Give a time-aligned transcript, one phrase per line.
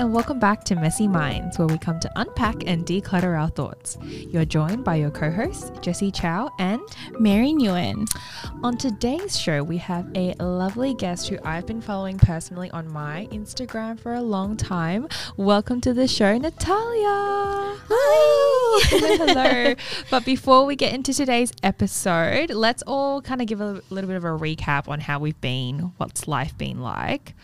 [0.00, 3.98] and welcome back to Messie Minds, where we come to unpack and declutter our thoughts.
[4.02, 6.80] You're joined by your co hosts, Jessie Chau and
[7.18, 8.10] Mary Nguyen.
[8.64, 13.28] On today's show, we have a lovely guest who I've been following personally on my
[13.30, 15.06] Instagram for a long time.
[15.36, 17.76] Welcome to the show, Natalia.
[17.90, 18.80] Hi.
[18.84, 19.74] Hello.
[20.10, 24.16] But before we get into today's episode, let's all kind of give a little bit
[24.16, 27.34] of a recap on how we've been, what's life been like.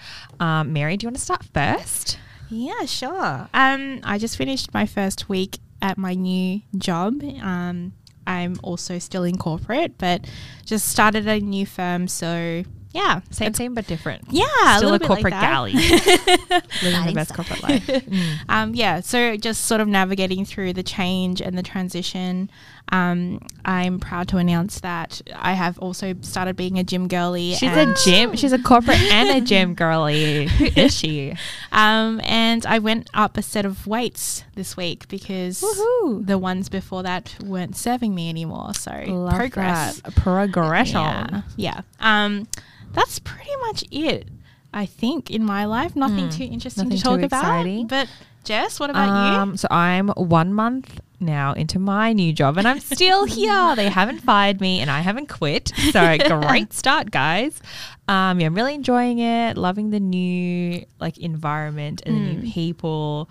[0.41, 2.18] Um, Mary, do you want to start first?
[2.48, 3.48] Yeah, sure.
[3.55, 7.22] Um, I just finished my first week at my new job.
[7.42, 7.92] Um,
[8.27, 10.27] I'm also still in corporate, but
[10.64, 12.09] just started a new firm.
[12.09, 14.24] So yeah, Same, same, but different.
[14.30, 14.46] yeah,
[14.78, 15.41] Still a, little bit like corporate that.
[15.42, 15.72] galley.
[16.82, 17.86] Living the best corporate life.
[18.06, 18.36] Mm.
[18.48, 22.50] Um, yeah, so just sort of navigating through the change and the transition.
[22.92, 27.55] Um, I'm proud to announce that I have also started being a gym girly.
[27.55, 28.36] She's a gym.
[28.36, 30.47] She's a corporate and a gym girly.
[30.47, 31.34] Who is she?
[31.72, 36.24] Um, and I went up a set of weights this week because Woohoo.
[36.27, 38.72] the ones before that weren't serving me anymore.
[38.74, 40.00] So Love progress.
[40.02, 40.14] that.
[40.14, 40.94] Progression.
[41.00, 41.42] Yeah.
[41.56, 41.80] Yeah.
[41.98, 42.46] Um,
[42.92, 44.28] that's pretty much it.
[44.72, 46.36] I think in my life, nothing Mm.
[46.36, 47.41] too interesting Nothing to talk about.
[47.42, 47.86] exciting.
[47.89, 48.08] But
[48.44, 49.39] Jess, what about you?
[49.41, 53.75] Um, so I'm one month now into my new job and I'm still here.
[53.77, 55.73] They haven't fired me and I haven't quit.
[55.92, 57.61] So great start, guys.
[58.08, 62.42] Um, yeah, I'm really enjoying it, loving the new like environment and the Mm.
[62.42, 63.28] new people.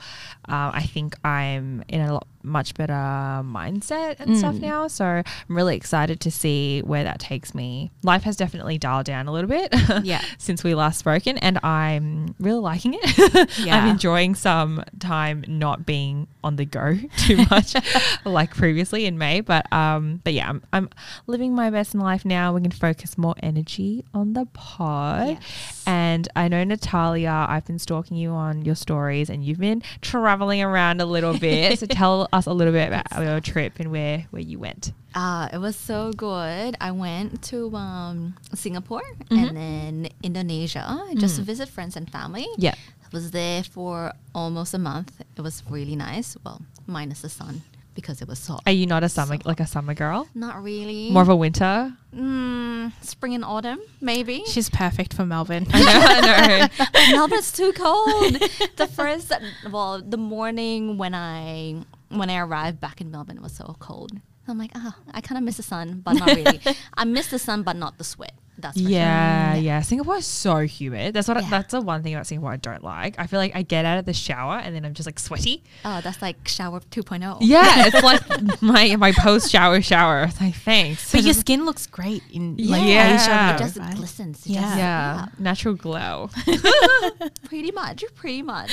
[0.47, 4.61] Uh, I think I'm in a lot, much better mindset and stuff Mm.
[4.61, 4.87] now.
[4.87, 5.23] So I'm
[5.55, 7.91] really excited to see where that takes me.
[8.03, 9.73] Life has definitely dialed down a little bit.
[10.03, 10.21] Yeah.
[10.37, 13.49] since we last spoken, and I'm really liking it.
[13.71, 17.75] I'm enjoying some time not being on the go too much
[18.23, 19.41] like previously in May.
[19.41, 20.89] But um, but yeah, I'm, I'm
[21.27, 22.53] living my best in life now.
[22.53, 25.27] We can focus more energy on the pod.
[25.39, 25.83] Yes.
[25.87, 30.61] And I know Natalia, I've been stalking you on your stories, and you've been traveling
[30.61, 31.79] around a little bit.
[31.79, 34.91] so tell us a little bit about your trip and where where you went.
[35.15, 36.75] Ah, it was so good.
[36.81, 39.37] I went to um, Singapore Mhm.
[39.39, 40.85] and then Indonesia
[41.15, 41.45] just to Mm.
[41.51, 42.47] visit friends and family.
[42.57, 42.75] Yeah.
[43.03, 45.11] I was there for almost a month.
[45.37, 46.35] It was really nice.
[46.43, 47.61] Well, minus the sun
[47.95, 48.59] because it was so.
[48.67, 50.27] Are you not a summer So- like a summer girl?
[50.35, 51.09] Not really.
[51.15, 51.95] More of a winter?
[52.13, 54.43] mm, spring and autumn, maybe.
[54.47, 55.65] She's perfect for Melbourne.
[55.73, 56.67] I know, I know.
[56.95, 58.33] But Melbourne's too cold.
[58.75, 59.31] the first,
[59.71, 61.83] well, the morning when I
[62.17, 64.11] when I arrived back in Melbourne, it was so cold.
[64.47, 66.59] I'm like, ah, I kind of miss the sun, but not really.
[66.95, 68.33] I miss the sun, but not the sweat.
[68.57, 69.61] That's for Yeah, sure.
[69.63, 69.81] yeah.
[69.81, 71.13] Singapore is so humid.
[71.13, 71.35] That's what.
[71.35, 73.15] I, that's the one thing about Singapore I don't like.
[73.19, 75.61] I feel like I get out of the shower and then I'm just like sweaty.
[75.83, 77.39] Oh, that's like shower 2.0.
[77.41, 78.21] Yeah, it's like
[78.61, 80.23] my my post shower shower.
[80.23, 81.11] It's like thanks.
[81.11, 83.15] but your skin looks great in like Yeah.
[83.15, 83.55] Asia.
[83.55, 83.95] It just right?
[83.95, 84.45] glistens.
[84.45, 84.61] It Yeah.
[84.61, 86.29] just- yeah, natural glow.
[87.45, 88.71] pretty much, pretty much.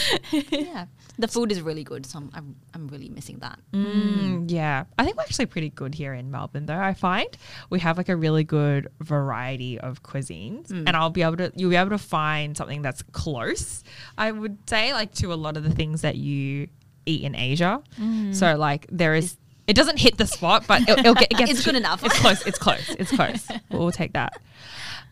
[0.50, 0.86] yeah,
[1.18, 3.58] the food is really good, so I'm I'm, I'm really missing that.
[3.72, 6.78] Mm, yeah, I think we're actually pretty good here in Melbourne, though.
[6.78, 7.28] I find
[7.70, 10.84] we have like a really good variety of cuisines, Mm.
[10.86, 13.84] and I'll be able to you'll be able to find something that's close.
[14.16, 16.68] I would say like to a lot of the things that you
[17.06, 17.82] eat in Asia.
[18.00, 18.34] Mm.
[18.34, 19.36] So like there is.
[19.68, 22.04] It doesn't hit the spot, but it'll, it'll get, it gets It's good enough.
[22.04, 22.44] It's close.
[22.46, 22.90] It's close.
[22.98, 23.46] It's close.
[23.70, 24.32] We'll, we'll take that.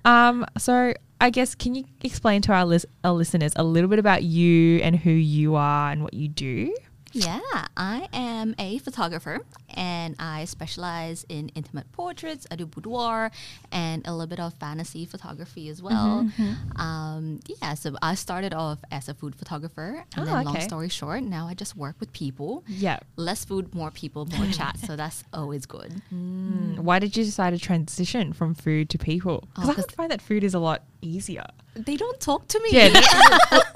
[0.04, 3.98] Um, so I guess can you explain to our, lis- our listeners a little bit
[3.98, 6.74] about you and who you are and what you do?
[7.12, 7.40] Yeah,
[7.76, 9.40] I am a photographer
[9.74, 12.46] and I specialize in intimate portraits.
[12.50, 13.30] I do boudoir
[13.72, 16.24] and a little bit of fantasy photography as well.
[16.38, 20.60] Mm-hmm, Um, yeah, so I started off as a food photographer, and Oh, then long
[20.60, 22.64] story short, now I just work with people.
[22.66, 22.98] Yeah.
[23.16, 24.78] Less food, more people, more chat.
[24.78, 26.02] So that's always good.
[26.12, 26.78] Mm.
[26.80, 29.48] Why did you decide to transition from food to people?
[29.54, 31.46] Because Oh, I find that food is a lot easier.
[31.74, 32.70] They don't talk to me.
[32.72, 32.88] Yeah,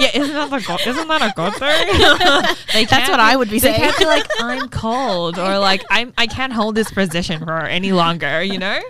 [0.00, 0.80] yeah, isn't that a god?
[0.86, 2.56] Isn't that a god thing?
[2.72, 3.80] They That's what I would be They saying.
[3.80, 7.92] can't be like I'm cold or like I'm I can't hold this position for any
[7.92, 8.42] longer.
[8.42, 8.80] You know?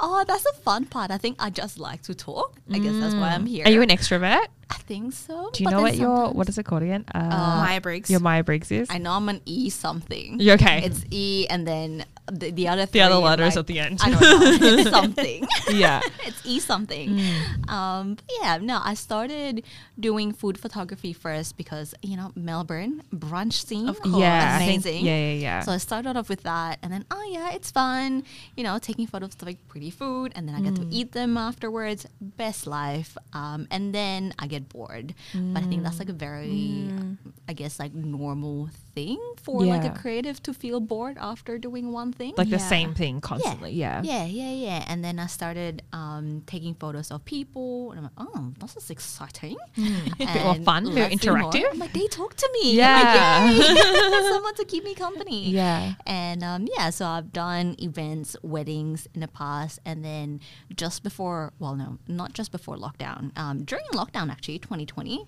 [0.00, 1.10] Oh, that's the fun part.
[1.10, 2.56] I think I just like to talk.
[2.72, 3.64] I guess that's why I'm here.
[3.66, 4.46] Are you an extrovert?
[4.70, 5.48] I think so.
[5.54, 7.04] Do you know what your what is it called again?
[7.14, 7.20] Uh,
[7.64, 8.10] Myers-Briggs.
[8.10, 8.88] Your Myers-Briggs is.
[8.90, 10.38] I know I'm an E something.
[10.40, 10.82] You okay?
[10.84, 14.00] It's E and then the, the other the other letters like- at the end.
[14.02, 14.76] I don't know.
[14.76, 15.48] It's something.
[15.70, 16.00] yeah.
[16.26, 17.08] it's E something.
[17.16, 17.70] Mm.
[17.70, 19.64] Um, but yeah, no, I started
[19.98, 23.88] doing food photography first because you know Melbourne brunch scene.
[23.88, 24.16] Of course.
[24.18, 24.58] Yeah.
[24.60, 25.06] I think- amazing.
[25.06, 25.60] yeah, yeah, yeah.
[25.60, 28.22] So I started off with that, and then oh yeah, it's fun.
[28.54, 30.88] You know, taking photos of like pretty food, and then I get Mm.
[30.90, 32.06] to eat them afterwards.
[32.20, 33.16] Best life.
[33.32, 35.14] Um, and then I get bored.
[35.32, 37.16] But I think that's like a very, Mm.
[37.48, 42.10] I guess, like normal thing for like a creative to feel bored after doing one
[42.12, 42.32] thing.
[42.36, 43.72] Like the same thing constantly.
[43.72, 44.02] Yeah.
[44.02, 44.84] Yeah, yeah, yeah.
[44.90, 48.90] And then I started um, taking photos of people, and I'm like, oh, this is
[48.90, 49.56] exciting.
[49.76, 51.36] bit more And fun, very let's more.
[51.36, 51.66] interactive.
[51.72, 52.74] I'm like, they talk to me.
[52.74, 53.46] Yeah.
[53.46, 54.22] I'm like, Yay!
[54.34, 55.50] someone to keep me company.
[55.50, 55.94] Yeah.
[56.06, 60.40] And um, yeah, so I've done events, weddings in the past, and then
[60.74, 65.26] just before, well, no, not just before lockdown, um, during lockdown actually, 2020.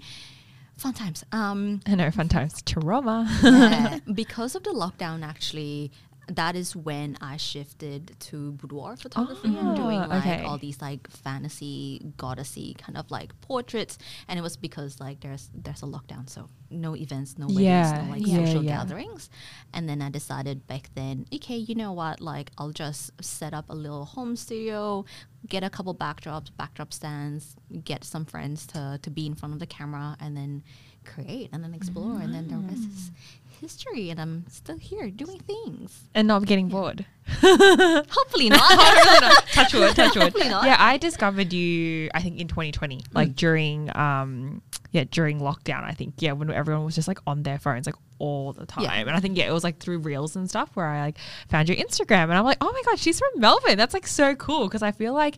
[0.81, 1.23] Fun times.
[1.31, 2.63] Um, I know, fun times.
[2.63, 3.29] Trauma.
[3.43, 5.93] yeah, because of the lockdown, actually,
[6.31, 10.45] that is when I shifted to boudoir photography and doing Oh, like okay.
[10.45, 13.99] all these like fantasy goddessy kind of like portraits.
[14.29, 18.05] And it was because like there's there's a lockdown, so no events, no weddings, Yeah,
[18.05, 18.77] no like yeah, social yeah.
[18.77, 19.29] gatherings.
[19.75, 22.21] And then I decided back then, okay, you know what?
[22.21, 25.05] Like I'll just set up a little home studio,
[25.49, 29.61] get a couple backdrops, backdrop stands, get some friends to to be in front of
[29.61, 30.63] the camera, and then
[31.05, 33.15] create and then explore, and then the rest is mm.
[33.61, 34.11] History.
[34.11, 36.05] And I'm still here doing things.
[36.15, 37.05] and not getting bored.
[37.43, 38.61] Hopefully not.
[39.53, 40.25] touch wood, touch wood.
[40.25, 40.65] Hopefully not.
[40.65, 42.11] Yeah, I discovered you.
[42.15, 44.63] I think in 2020, like during um,
[44.93, 45.85] yeah, during lockdown.
[45.85, 48.85] I think yeah, when everyone was just like on their phones like all the time,
[48.85, 48.93] Yeah.
[48.97, 51.17] and I think yeah, it was like through reels and stuff where I like
[51.49, 53.79] found your Instagram, and I'm like, oh my god, she's from Melbourne.
[53.79, 55.37] That's like so cool because I feel like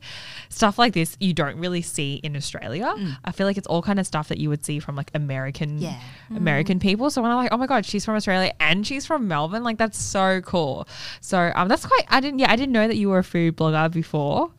[0.48, 2.92] stuff like this you don't really see in Australia.
[3.24, 5.78] I feel like it's all kind of stuff that you would see from like American
[5.78, 5.98] Yeah.
[6.34, 7.08] American people.
[7.10, 9.78] So when I'm like, oh my god, she's from Australia and she's from Melbourne, like
[9.78, 10.88] that's so cool.
[11.20, 12.04] So um, that's quite.
[12.08, 12.40] I didn't.
[12.40, 14.50] Yeah, I didn't know that you were a food blogger before.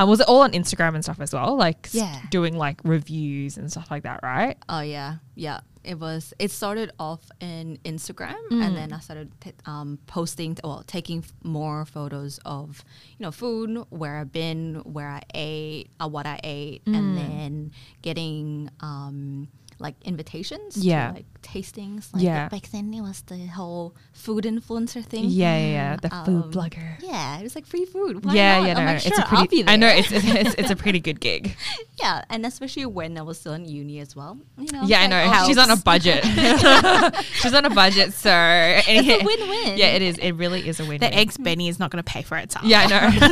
[0.00, 1.56] Um, was it all on Instagram and stuff as well?
[1.56, 2.20] Like Yeah.
[2.30, 4.56] doing like reviews and stuff like that, right?
[4.68, 5.60] Oh yeah, yeah.
[5.82, 6.34] It was.
[6.38, 8.62] It started off in Instagram, Mm.
[8.64, 12.84] and then I started t- um, posting, well, taking f- more photos of
[13.16, 16.96] you know food, where I've been, where I ate, uh, what I ate, Mm.
[16.98, 19.48] and then getting um,
[19.80, 21.08] like invitations, Yeah.
[21.08, 22.12] to, like tastings.
[22.12, 22.48] Like Yeah.
[22.48, 25.24] back then it was the whole food influencer thing.
[25.26, 25.96] Yeah, yeah, yeah.
[25.96, 26.96] The food Um, blogger.
[27.02, 28.24] Yeah, it was like free food.
[28.24, 28.66] Why yeah, not?
[28.68, 29.68] yeah, I'm no, like, it's sure, a I'll be pretty.
[29.72, 29.96] I know there.
[29.96, 31.56] it's, it's it's a pretty good gig.
[31.98, 34.38] yeah, and especially when I was still in uni as well.
[34.58, 35.24] You know, yeah, I know.
[35.26, 36.24] like, oh, She's on a budget.
[37.40, 39.78] She's on a budget, so It's a win-win.
[39.78, 40.18] Yeah, it is.
[40.18, 42.64] It really is a win-win The eggs Benny is not going to pay for itself.
[42.66, 43.26] Yeah, I know.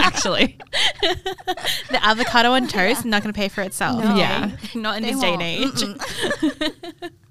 [0.00, 0.58] Actually,
[1.90, 4.02] The avocado on toast not going to pay for itself.
[4.02, 4.14] No.
[4.16, 4.50] Yeah.
[4.74, 5.82] Not in They this day and age.
[5.94, 7.10] Mm-mm.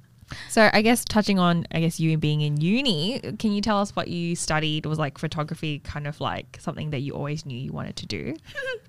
[0.50, 3.96] So I guess touching on I guess you being in uni, can you tell us
[3.96, 4.86] what you studied?
[4.86, 8.36] Was like photography kind of like something that you always knew you wanted to do?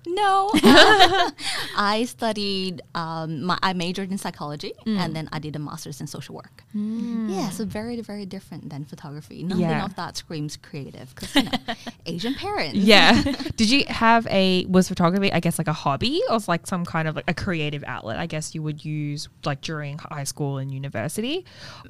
[0.07, 0.49] No,
[1.77, 2.81] I studied.
[2.95, 4.97] Um, my, I majored in psychology, Mm.
[4.97, 6.63] and then I did a master's in social work.
[6.73, 9.43] Yeah, so very, very different than photography.
[9.43, 9.85] Nothing Yeah.
[9.85, 11.51] of that screams creative because you know,
[12.05, 12.75] Asian parents.
[12.77, 13.21] Yeah.
[13.55, 16.85] Did you have a was photography I guess like a hobby or was like some
[16.85, 20.57] kind of like a creative outlet I guess you would use like during high school
[20.57, 21.38] and university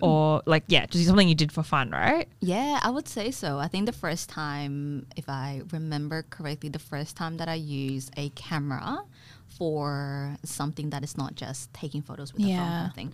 [0.02, 2.28] or like yeah, just something you did for fun, right?
[2.42, 3.58] Yeah, I would say so.
[3.60, 8.12] I think the first time, if I remember correctly, the first time that I used
[8.18, 9.00] a camera
[9.48, 12.88] for something that is not just taking photos with a phone Yeah.
[12.88, 13.12] of thing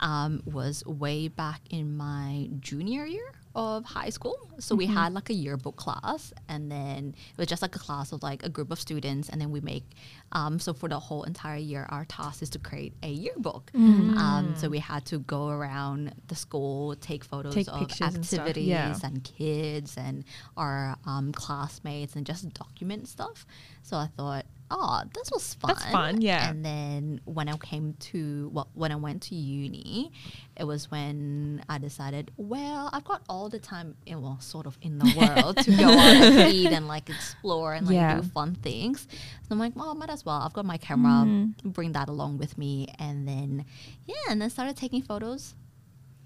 [0.00, 4.36] um, was way back in my junior year of high school.
[4.60, 8.12] So we had like a yearbook class, and then it was just like a class
[8.12, 9.84] of like a group of students, and then we make.
[10.30, 13.70] Um, so for the whole entire year, our task is to create a yearbook.
[14.18, 18.24] Um, so we had to go around the school, take photos Take of pictures and
[18.24, 18.98] activities yeah.
[19.02, 20.24] and kids and
[20.56, 23.44] our um, classmates and just document stuff.
[23.82, 25.68] So I thought, oh, this was fun.
[25.68, 26.50] That's fun, yeah.
[26.50, 30.12] And then when I came to, well, when I went to uni,
[30.56, 34.76] it was when I decided, well, I've got all the time, in, well, sort of
[34.82, 38.16] in the world to go out and eat and like explore and like Yeah.
[38.20, 39.06] do fun things.
[39.10, 40.36] So I'm like, well, might as well.
[40.42, 41.70] I've got my camera, mm-hmm.
[41.70, 42.88] bring that along with me.
[42.98, 43.64] And then,
[44.06, 45.54] yeah, and then started taking photos.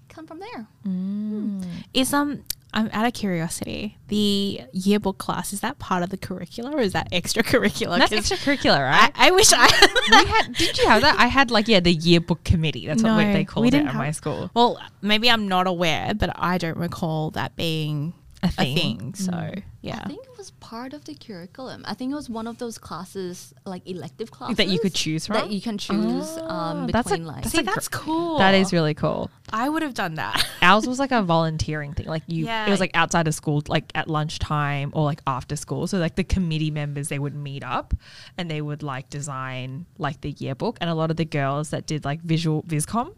[0.09, 0.67] Come from there.
[0.85, 1.63] Mm.
[1.63, 1.69] Hmm.
[1.91, 2.43] Is um
[2.73, 3.97] I'm out of curiosity.
[4.07, 7.99] The yearbook class is that part of the curricula or is that extracurricular?
[7.99, 9.11] That's 'Cause extracurricular, I, right?
[9.15, 9.67] I wish I.
[10.11, 11.19] we had did you have that?
[11.19, 12.87] I had like yeah, the yearbook committee.
[12.87, 14.49] That's what they called it didn't at my school.
[14.53, 18.75] well, maybe I'm not aware, but I don't recall that being A a thing.
[18.75, 19.13] thing.
[19.15, 19.63] so mm.
[19.81, 20.01] yeah.
[20.03, 21.83] I think it was part of the curriculum.
[21.85, 25.27] I think it was one of those classes, like elective classes That you could choose
[25.27, 25.35] from?
[25.35, 27.43] That you can choose um, Oh, that's a- between like.
[27.43, 28.39] that's See, a gr- that's cool.
[28.39, 29.29] That is really cool.
[29.51, 30.43] I would have done that.
[30.63, 32.07] Ours was like a volunteering thing.
[32.07, 32.65] Like you, Yeah.
[32.65, 35.85] it was like outside of school, like at lunchtime or like after school.
[35.85, 37.93] So like the committee members, they would meet up
[38.37, 40.77] and they would like design like the yearbook.
[40.81, 43.13] And a lot of the girls that did like visual viscom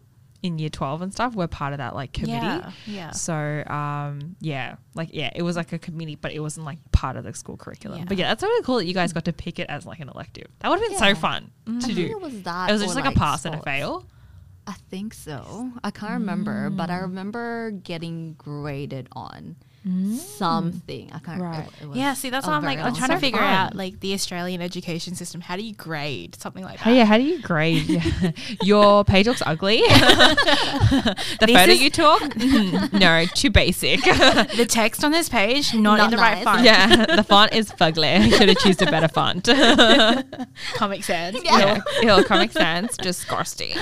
[0.45, 2.33] in year 12 and stuff were part of that like committee.
[2.33, 3.11] Yeah, yeah.
[3.11, 3.33] So
[3.67, 7.23] um yeah, like yeah, it was like a committee, but it wasn't like part of
[7.23, 7.99] the school curriculum.
[7.99, 8.05] Yeah.
[8.07, 10.09] But yeah, that's really cool that you guys got to pick it as like an
[10.09, 10.47] elective.
[10.59, 11.13] That would have been Yeah.
[11.13, 12.05] so fun I to do.
[12.05, 12.69] it was that.
[12.69, 14.05] It was just like, a pass and a fail.
[14.67, 15.71] I think so.
[15.83, 19.55] I can't remember, but I remember getting graded on
[20.17, 21.11] something.
[21.13, 21.41] I can't.
[21.41, 21.67] Right.
[21.81, 23.17] it was Yeah, see, that's a why I'm like, I'm trying time.
[23.17, 23.47] to figure fun.
[23.53, 25.41] out like the Australian education system.
[25.41, 26.87] How do you grade something like that?
[26.87, 28.01] Oh yeah, how do you grade?
[28.63, 29.77] Your page looks ugly.
[29.87, 34.01] the This photo is- you took, Mm, no, too basic.
[34.03, 36.63] The text on this page, not, Not in the right font.
[36.63, 38.31] yeah, the font is fugly.
[38.37, 39.45] Should have chosen a better font.
[40.75, 41.37] Comic Sans.
[41.43, 43.75] yeah, it'll Comic Sans, disgusting.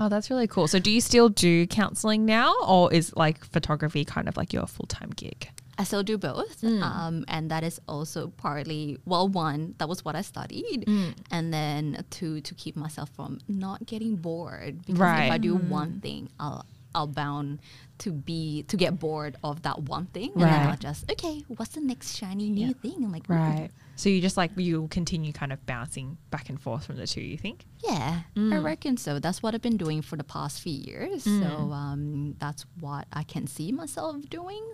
[0.00, 0.68] Oh, that's really cool.
[0.68, 4.66] So, do you still do counseling now, or is like photography kind of like your
[4.66, 5.48] full time gig?
[5.80, 6.82] I still do both, Mm.
[6.82, 9.28] um, and that is also partly well.
[9.28, 11.14] One, that was what I studied, Mm.
[11.30, 14.78] and then two, to keep myself from not getting bored.
[14.86, 16.64] Because if I do one thing, I'll
[16.94, 17.58] I'll bound
[17.98, 20.68] to be to get bored of that one thing, and then Right.
[20.70, 23.04] I'll just okay, what's the next shiny new thing?
[23.04, 23.70] I'm like, ooh, Right.
[23.96, 27.20] So you just like you continue kind of bouncing back and forth from the two.
[27.20, 27.64] You think?
[27.82, 28.52] Yeah, Mm.
[28.54, 29.18] I reckon so.
[29.18, 31.24] That's what I've been doing for the past few years.
[31.24, 34.64] So um, that's what I can see myself doing.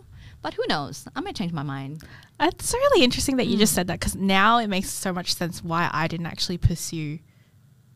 [0.42, 1.06] But who knows?
[1.16, 2.02] I might change my mind.
[2.38, 5.64] It's really interesting that you just said that because now it makes so much sense
[5.64, 7.18] why I didn't actually pursue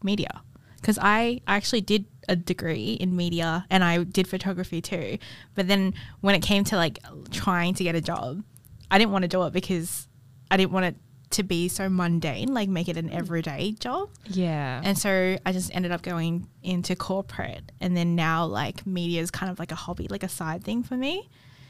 [0.03, 0.43] media.
[0.81, 5.19] Because I, I actually did a degree in media and I did photography too.
[5.55, 6.99] But then when it came to like
[7.31, 8.43] trying to get a job,
[8.91, 10.07] I didn't want to do it because
[10.51, 10.97] I didn't want it
[11.31, 14.11] to be so mundane, like make it an everyday job.
[14.27, 14.81] Yeah.
[14.83, 17.71] And so I just ended up going into corporate.
[17.81, 20.83] And then now like media is kind of like a hobby, like a side thing
[20.83, 21.29] for me.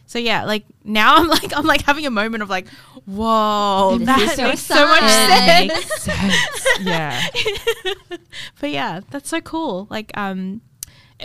[0.09, 2.67] So yeah, like now I'm like I'm like having a moment of like,
[3.05, 5.69] whoa, This that is your makes so much sign.
[5.69, 6.03] sense.
[6.03, 6.67] sense.
[6.81, 7.27] yeah.
[8.59, 9.87] But yeah, that's so cool.
[9.91, 10.63] Like um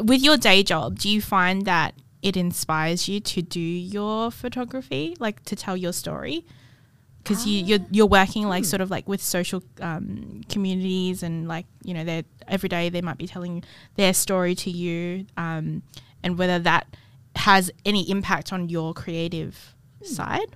[0.04, 5.16] with your day job, do you find that it inspires you to do your photography,
[5.18, 6.46] like to tell your story?
[7.20, 11.68] Because you you're, you're working like sort of like with social um, communities and like
[11.86, 13.63] you know they every day they might be telling
[13.96, 15.84] their story to you, um,
[16.22, 16.86] and whether that
[17.43, 20.05] has any impact on your creative hmm.
[20.05, 20.55] side.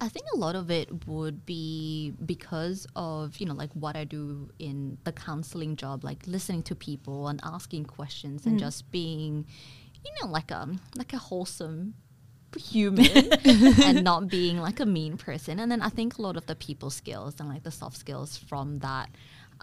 [0.00, 4.02] I think a lot of it would be because of, you know, like what I
[4.02, 8.58] do in the counseling job, like listening to people and asking questions and hmm.
[8.58, 9.46] just being,
[10.04, 11.94] you know, like a like a wholesome
[12.56, 13.32] human
[13.84, 15.60] and not being like a mean person.
[15.60, 18.36] And then I think a lot of the people skills and like the soft skills
[18.36, 19.08] from that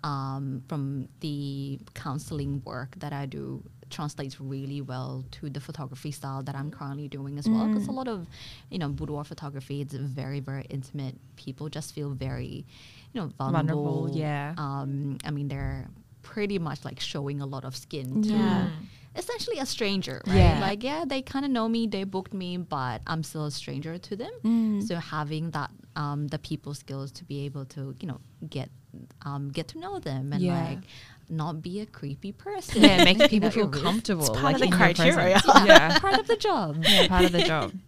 [0.03, 3.61] um, from the counseling work that I do
[3.91, 7.67] translates really well to the photography style that I'm currently doing as well.
[7.67, 8.25] Because a lot of,
[8.69, 11.15] you know, boudoir photography, it's very, very intimate.
[11.35, 12.65] People just feel very,
[13.13, 13.83] you know, vulnerable.
[13.83, 14.53] Vulnerable, yeah.
[14.57, 15.87] Um, I mean, they're
[16.23, 18.69] pretty much like showing a lot of skin to Yeah.
[19.15, 20.35] essentially a stranger, right?
[20.37, 20.59] Yeah.
[20.61, 23.97] Like, yeah, they kind of know me, they booked me, but I'm still a stranger
[23.97, 24.31] to them.
[24.43, 24.83] Mm.
[24.87, 28.19] So having that, um, the people skills to be able to, you know,
[28.49, 28.69] get,
[29.25, 30.63] um, get to know them and Yeah.
[30.69, 30.79] like
[31.31, 32.81] not be a creepy person.
[32.83, 33.81] Yeah, making people feel you're with.
[33.83, 34.27] comfortable.
[34.35, 35.39] part like of the criteria.
[35.39, 35.67] presence.
[35.67, 35.99] Yeah.
[35.99, 36.83] Part of the job.
[36.87, 37.73] yeah, part of the job.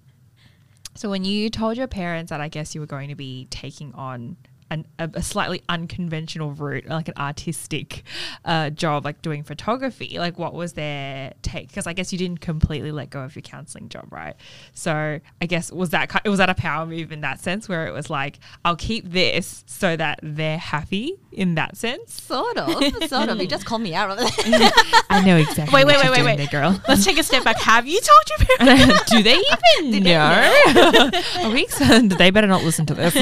[0.95, 3.93] So when you told your parents that I guess you were going to be taking
[3.95, 4.37] on
[4.73, 8.03] an, a, slightly unconventional route, like an artistic
[8.45, 11.67] uh, job, like doing photography, like what was their take?
[11.69, 14.35] Because I guess you didn't completely let go of your counseling job, right?
[14.73, 17.91] So I guess was that was that a power move in that sense, where it
[17.91, 22.21] was like I'll keep this so that they're happy in that sense.
[22.21, 22.69] Sort of,
[23.09, 23.39] sort of.
[23.39, 25.03] You just called me out of it.
[25.09, 25.73] I know exactly.
[25.73, 26.37] Wait, wait, wait, wait, wait.
[26.37, 26.81] there, girl.
[26.87, 27.59] Let's take a step back.
[27.59, 29.11] Have you told your parents?
[29.11, 29.41] Do they
[29.81, 31.11] even know?
[31.43, 31.67] Are we
[32.17, 33.13] they better not listen to this.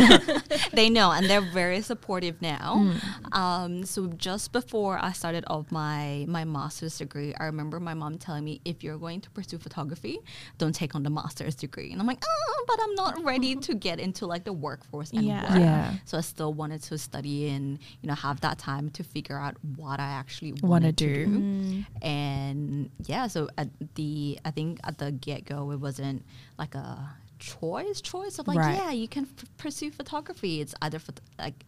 [0.74, 2.94] they know and they're very supportive now
[3.32, 8.18] um, so just before i started off my my master's degree i remember my mom
[8.18, 10.18] telling me if you're going to pursue photography
[10.58, 13.74] don't take on the master's degree and i'm like oh but i'm not ready to
[13.76, 15.58] get into like the workforce and Yeah.
[15.58, 15.94] Yeah.
[16.06, 19.56] so i still wanted to study and you know have that time to figure out
[19.76, 21.26] what i actually wanted to do.
[21.26, 26.24] do and yeah so at the i think at the get-go it wasn't
[26.58, 27.10] like a
[27.42, 28.76] choice choice of like Right.
[28.82, 31.60] yeah you can f- pursue photography it's either phot- like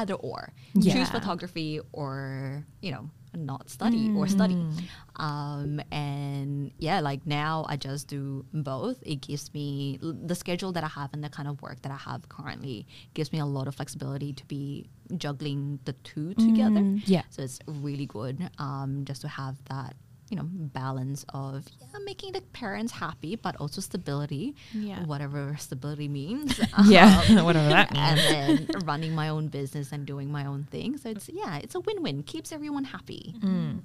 [0.00, 0.40] either or
[0.74, 0.92] Yeah.
[0.94, 3.04] choose photography or you know
[3.34, 4.82] not study or study Mm.
[5.28, 10.72] um and yeah like now i just do both it gives me l- the schedule
[10.72, 13.44] that i have and the kind of work that i have currently gives me a
[13.56, 17.22] lot of flexibility to be juggling the two together Yeah.
[17.28, 19.94] so it's really good um, just to have that,
[20.28, 25.04] you know, balance of yeah, making the parents happy, but also stability, Yeah.
[25.04, 26.58] whatever stability means.
[26.86, 30.64] Yeah, Um, whatever that means and then running my own business and doing my own
[30.64, 30.96] thing.
[30.98, 32.22] So it's yeah, it's a win-win.
[32.24, 33.34] Keeps everyone happy.
[33.40, 33.82] Mm.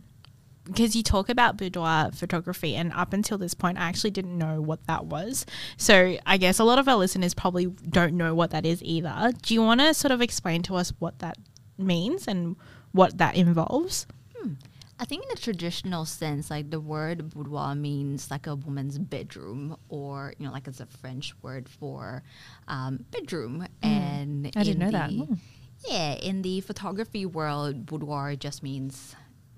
[0.66, 4.62] because you talk about boudoir photography, and up until this point, I actually didn't know
[4.62, 5.46] what that was.
[5.78, 9.32] So I guess a lot of our listeners probably don't know what that is either.
[9.42, 11.38] Do you want to sort of explain to us what that
[11.78, 12.56] means and
[12.92, 14.06] what that involves?
[15.02, 19.76] I think in the traditional sense, like the word boudoir means like a woman's bedroom,
[19.90, 22.22] or you know, like it's a French word for
[22.68, 23.66] um, bedroom.
[23.82, 24.56] And Mm.
[24.56, 25.10] I didn't know that.
[25.10, 25.40] Mm.
[25.90, 29.16] Yeah, in the photography world, boudoir just means,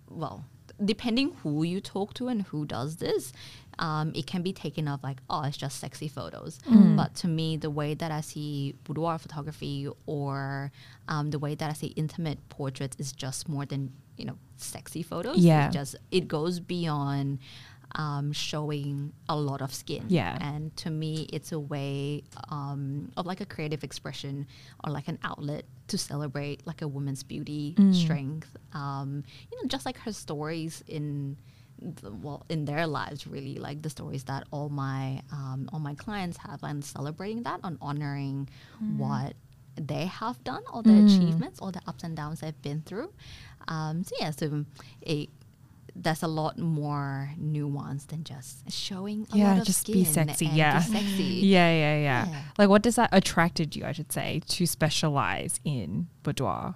[0.10, 0.46] well,
[0.84, 3.34] depending who you talk to and who does this,
[3.80, 6.60] um, it can be taken of like, oh, it's just sexy photos.
[6.70, 6.96] Mm.
[6.96, 10.72] But to me, the way that I see boudoir photography or
[11.08, 15.02] um, the way that I see intimate portraits is just more than you know sexy
[15.04, 15.38] photos.
[15.38, 15.68] Yeah.
[15.68, 17.40] it just it goes beyond.
[17.96, 20.36] Um, showing a lot of skin, Yeah.
[20.42, 24.48] and to me, it's a way um, of like a creative expression
[24.84, 27.94] or like an outlet to celebrate like a woman's beauty, Mm.
[27.94, 28.50] strength.
[28.74, 31.38] Um, you know, just like her stories in
[32.02, 35.96] the, well in their lives, really like the stories that all my um, all my
[35.96, 38.50] clients have, and celebrating that and honoring
[38.98, 39.34] what
[39.76, 41.06] they have done, all the Mm.
[41.06, 43.12] achievements, all the ups and downs they've been through.
[43.68, 44.66] Um, so yeah, so
[45.02, 45.30] it
[45.96, 50.04] there's a lot more nuance than just showing a Yeah, lot of just skin be
[50.06, 50.80] sexy, yeah.
[50.80, 51.24] be sexy.
[51.46, 52.42] Yeah, yeah, yeah, Yeah.
[52.58, 53.86] Like, what does that attracted you?
[53.86, 56.76] I should say to specialize in boudoir.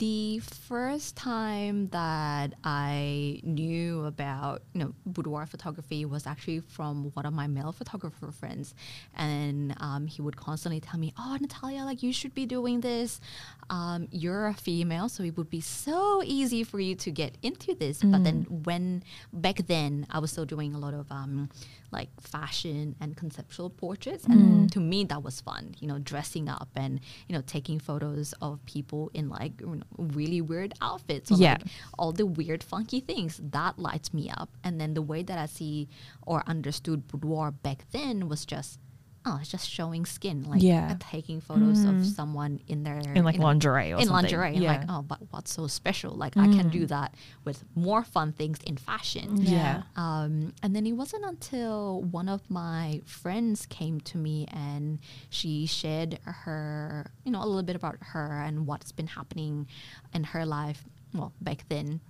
[0.00, 7.26] The first time that I knew about you know boudoir photography was actually from one
[7.26, 8.74] of my male photographer friends,
[9.14, 13.20] and um, he would constantly tell me, "Oh, Natalia, like you should be doing this.
[13.68, 17.74] Um, you're a female, so it would be so easy for you to get into
[17.74, 19.04] this." But then when
[19.34, 21.50] back then I was still doing a lot of um,
[21.92, 24.66] like fashion and conceptual portraits, and mm-hmm.
[24.66, 25.74] to me that was fun.
[25.80, 29.52] You know, dressing up and you know taking photos of people in like
[29.98, 31.52] really weird outfits or Yeah.
[31.52, 31.62] like
[31.98, 35.46] all the weird funky things that lights me up and then the way that i
[35.46, 35.88] see
[36.26, 38.78] or understood boudoir back then was just
[39.26, 40.96] oh it's just showing skin like Yeah.
[40.98, 44.12] taking photos of someone in their In, like, you know, lingerie or in something.
[44.24, 44.72] lingerie and Yeah.
[44.72, 48.58] like oh but what's so special like i can do that with more fun things
[48.64, 49.82] in fashion Yeah.
[49.96, 54.98] um, and then it wasn't until one of my friends came to me and
[55.28, 59.66] she shared her, you know, a little bit about her and what's been happening
[60.14, 62.00] in her life, well, back then,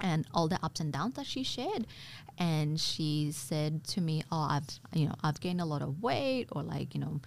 [0.00, 1.86] and all the ups and downs that she shared.
[2.38, 6.48] And she said to me, "Oh, I've, you know, I've gained a lot of weight,
[6.52, 7.20] or like, you know."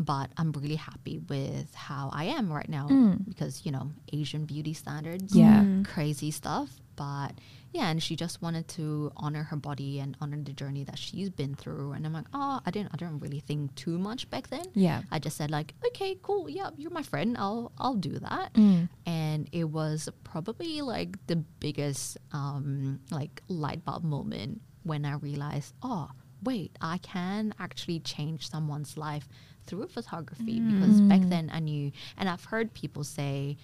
[0.00, 3.24] But I'm really happy with how I am right now mm.
[3.28, 5.60] because, you know, Asian beauty standards, Yeah.
[5.60, 5.86] Mm.
[5.86, 6.68] crazy stuff.
[6.96, 7.32] But
[7.74, 11.28] yeah, and she just wanted to honor her body and honor the journey that she's
[11.28, 11.90] been through.
[11.90, 14.64] And I'm like, oh, I didn't, I didn't really think too much back then.
[14.74, 15.02] Yeah.
[15.10, 17.36] I just said like, okay, cool, yeah, you're my friend.
[17.36, 18.54] I'll, I'll do that.
[18.54, 18.88] Mm.
[19.06, 25.74] And it was probably like the biggest, um, like light bulb moment when I realized,
[25.82, 26.10] oh,
[26.44, 29.28] wait, I can actually change someone's life
[29.66, 33.56] through photography because back then I knew, and I've heard people say,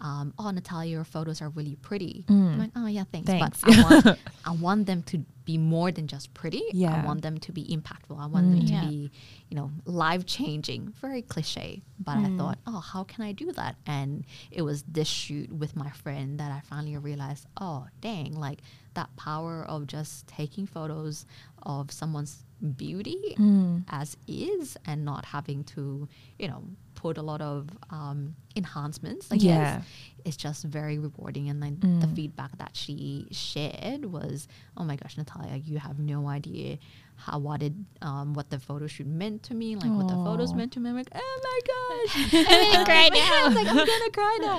[0.00, 3.60] um, "Oh, Natalia, your photos are really pretty." I'm like, "Oh yeah, thanks." Thanks.
[3.62, 6.62] But I want, I want them to be more than just pretty.
[6.72, 7.02] Yeah.
[7.02, 8.18] I want them to be impactful.
[8.20, 8.84] I want them to Yeah.
[8.86, 9.10] be,
[9.48, 10.92] you know, life changing.
[11.00, 15.08] Very cliche, but I thought, "Oh, how can I do that?" And it was this
[15.08, 18.34] shoot with my friend that I finally realized, "Oh, dang!
[18.34, 18.60] Like
[18.94, 21.26] that power of just taking photos
[21.62, 22.42] of someone's
[22.76, 23.84] beauty Mm.
[23.88, 26.64] as is and not having to, you know,
[26.96, 29.30] put a lot of um, enhancements.
[29.30, 29.76] I Yeah.
[29.76, 29.84] guess
[30.24, 31.48] it's just very rewarding.
[31.48, 32.00] And then Mm.
[32.00, 36.78] the feedback that she shared was, "Oh my gosh, Natalia, you have no idea
[37.24, 40.52] how what it um, what the photo shoot meant to me, like what the photos
[40.54, 42.12] meant to me." I'm like, "Oh my gosh,
[42.50, 43.40] I'm gonna cry now!
[43.46, 44.58] I'm like, I'm gonna cry now."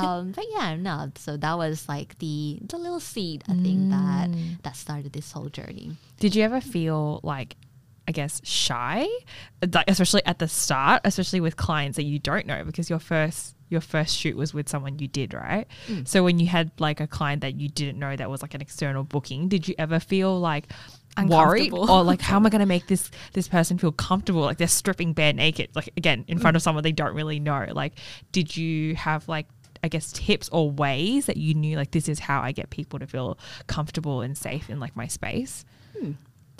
[0.00, 1.10] um, but yeah, no.
[1.16, 4.62] So that was like the the little seed I think that Mm.
[4.62, 5.96] that started this whole journey.
[6.20, 7.56] Did you ever feel like,
[8.10, 9.06] I guess, shy,
[9.72, 13.54] like, especially at the start, especially with clients that you don't know because your first
[13.68, 15.68] your first shoot was with someone you did, right?
[15.86, 16.08] Mm.
[16.08, 18.60] So when you had like a client that you didn't know that was like an
[18.60, 20.72] external booking, did you ever feel like
[21.18, 21.88] worried Uncomfortable.
[21.88, 24.40] or like how am I going to make this this person feel comfortable?
[24.40, 27.64] Like they're stripping bare naked, like again in front of someone they don't really know.
[27.70, 27.92] Like,
[28.32, 29.46] did you have like
[29.84, 32.98] I guess tips or ways that you knew like this is how I get people
[32.98, 35.64] to feel comfortable and safe in like my space?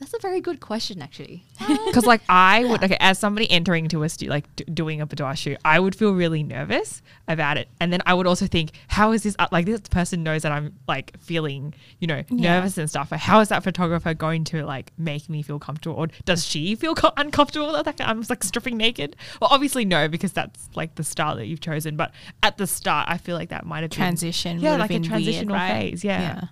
[0.01, 1.45] That's a very good question, actually.
[1.87, 5.07] Because like I would, okay, as somebody entering into a stu- like d- doing a
[5.07, 8.71] boudoir shoot, I would feel really nervous about it, and then I would also think,
[8.89, 12.55] how is this uh, like this person knows that I'm like feeling, you know, Yeah.
[12.61, 13.11] nervous and stuff.
[13.13, 16.75] Like, how is that photographer going to like make me feel comfortable, or does she
[16.77, 19.17] feel co- uncomfortable that like, I'm like stripping naked?
[19.41, 21.97] Well, obviously no, because that's like the style that you've chosen.
[21.97, 24.61] But at the start, I feel like that might have been- transition.
[24.61, 25.73] yeah, would have like a been weird, transitional right?
[25.91, 26.21] phase, yeah.
[26.21, 26.45] Yeah,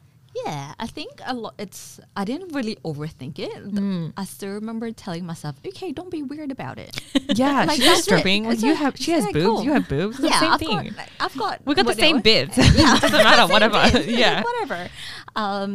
[0.46, 1.55] I think a lot.
[1.59, 3.53] It's I didn't really overthink it.
[3.74, 4.12] Mm.
[4.16, 7.01] I still remember telling myself, "Okay, don't be weird about it."
[7.35, 8.46] Yeah, Like, she's stripping.
[8.46, 9.44] Like you have, she has like, boobs.
[9.46, 9.64] cool.
[9.64, 10.18] You have boobs.
[10.18, 10.92] Yeah, the same I've thing.
[10.96, 11.61] got, I've got.
[11.66, 12.57] we got the same bits.
[12.79, 13.53] Yeah, Doesn't matter.
[13.53, 14.01] Whatever.
[14.11, 14.42] yeah.
[14.42, 14.88] whatever.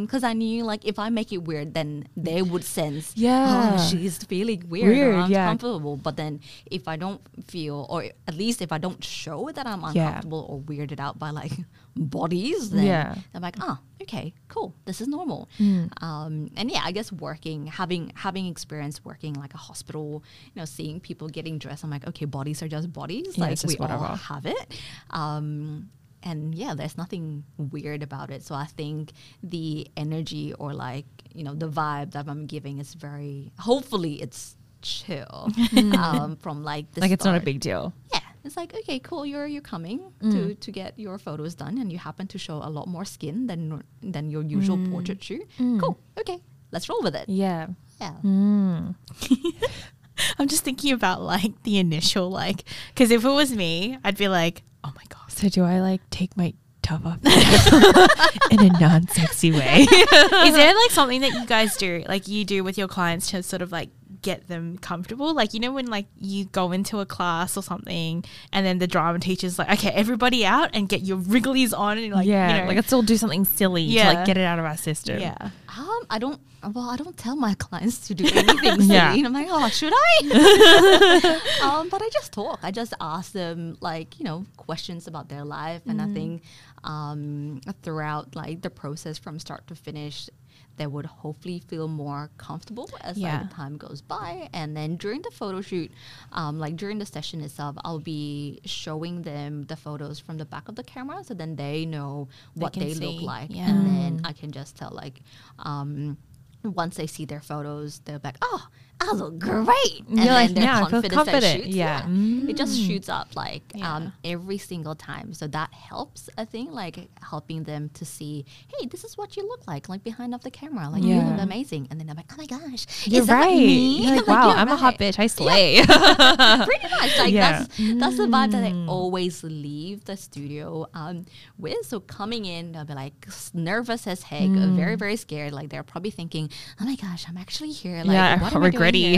[0.01, 3.75] Because I knew, like, if I make it weird, then they would sense, Yeah.
[3.77, 5.51] oh, she's feeling weird, Weird, or yeah.
[5.51, 5.95] uncomfortable.
[5.95, 9.81] But then, if I don't feel, or at least if I don't show that I'm
[9.93, 10.07] Yeah.
[10.07, 11.53] uncomfortable or weirded out by like
[11.95, 13.15] bodies, then Yeah.
[13.33, 15.49] I'm like, oh, okay, cool, this is normal.
[15.59, 15.89] Mm.
[16.03, 20.65] Um, and yeah, I guess working, having having experience working like a hospital, you know,
[20.65, 23.37] seeing people getting dressed, I'm like, okay, bodies are just bodies.
[23.37, 24.79] Yeah, like just we all have it.
[25.09, 25.89] Um,
[26.23, 28.43] and yeah, there's nothing weird about it.
[28.43, 29.11] So I think
[29.41, 33.51] the energy or like you know the vibe that I'm giving is very.
[33.59, 35.49] Hopefully, it's chill
[35.97, 37.93] um, from like the Like it's not a big deal.
[38.13, 39.25] Yeah, it's like okay, cool.
[39.25, 40.31] You're you're coming Mm.
[40.31, 43.47] to to get your photos done, and you happen to show a lot more skin
[43.47, 45.47] than than your usual portrait shoot.
[45.59, 45.79] Mm.
[45.79, 45.97] Cool.
[46.19, 46.39] Okay,
[46.71, 47.27] let's roll with it.
[47.29, 47.67] Yeah.
[48.01, 48.13] Yeah.
[48.23, 48.95] Mm.
[50.39, 54.27] I'm just thinking about like the initial like because if it was me, I'd be
[54.27, 55.31] like, oh my god.
[55.31, 57.17] So do I like take my top off
[58.51, 59.87] in a non-sexy way?
[59.89, 63.41] Is there like something that you guys do, like you do with your clients to
[63.41, 63.89] sort of like
[64.23, 65.33] get them comfortable?
[65.35, 68.87] Like you know when like you go into a class or something, and then the
[68.87, 72.61] drama teacher's like, okay, everybody out and get your wrigglies on, and like yeah, you
[72.61, 74.11] know, like let's all do something silly to Yeah.
[74.13, 75.19] like get it out of our system.
[75.19, 75.37] yeah.
[75.77, 76.39] Um, I don't.
[76.73, 78.85] Well, I don't tell my clients to do anything silly.
[78.93, 79.13] Yeah.
[79.13, 81.41] And I'm like, oh, should I?
[81.63, 82.59] um, but I just talk.
[82.63, 86.43] I just ask them like you know questions about their life, and I think
[86.83, 90.29] um, throughout like the process from start to finish,
[90.77, 93.39] they would hopefully feel more comfortable as Yeah.
[93.39, 94.49] like the time goes by.
[94.53, 95.91] And then during the photo shoot,
[96.31, 100.67] um, like during the session itself, I'll be showing them the photos from the back
[100.69, 103.69] of the camera, so then they know what can they look like, yeah.
[103.69, 105.21] and then I can just tell like.
[105.59, 106.17] Um,
[106.63, 108.65] once they see their photos, they're like, "Oh,
[109.01, 112.01] I look great!" And You're like, their "Yeah, confidence confident." shoots, Yeah.
[112.03, 112.47] Mm.
[112.49, 113.95] it just shoots up like Yeah.
[113.95, 115.33] um, every single time.
[115.33, 119.45] So that helps, I think, like helping them to see, "Hey, this is what you
[119.47, 120.89] look like, like behind of the camera.
[120.89, 121.29] Like you Yeah.
[121.29, 123.55] look amazing." And then they're like, "Oh my gosh, You're is that right.
[123.55, 125.19] me?" You're like, wow, "You're I'm a hot bitch.
[125.19, 125.81] I slay.
[125.85, 127.65] Pretty much, like Yeah.
[127.65, 128.87] that's that's the vibe that I Mm.
[128.87, 131.25] always leave the studio um,
[131.57, 131.85] with.
[131.85, 134.75] So coming in, they'll be like nervous as heck, Mm.
[134.75, 135.51] very very scared.
[135.53, 138.69] Like they're probably thinking, "Oh my gosh, I'm actually here." Like, Yeah, what am I
[138.69, 139.17] doing regretty.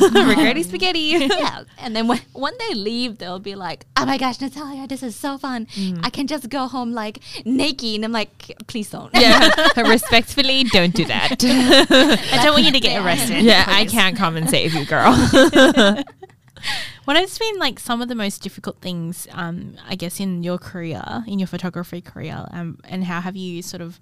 [0.00, 1.00] Regretty spaghetti.
[1.18, 5.02] yeah, and then when when they leave, they'll be like, "Oh my gosh, Natalia, this
[5.02, 5.66] is so fun.
[6.02, 8.30] I can just go home like naked." And I'm like,
[8.66, 11.36] "Please don't." yeah, respectfully, don't do that.
[11.42, 13.42] I don't want you to get arrested.
[13.44, 15.12] yeah, I can't come and save you, girl.
[17.04, 20.56] What has been like some of the most difficult things, um, I guess, in your
[20.58, 23.98] career, in your photography career, um, and how have you sort of,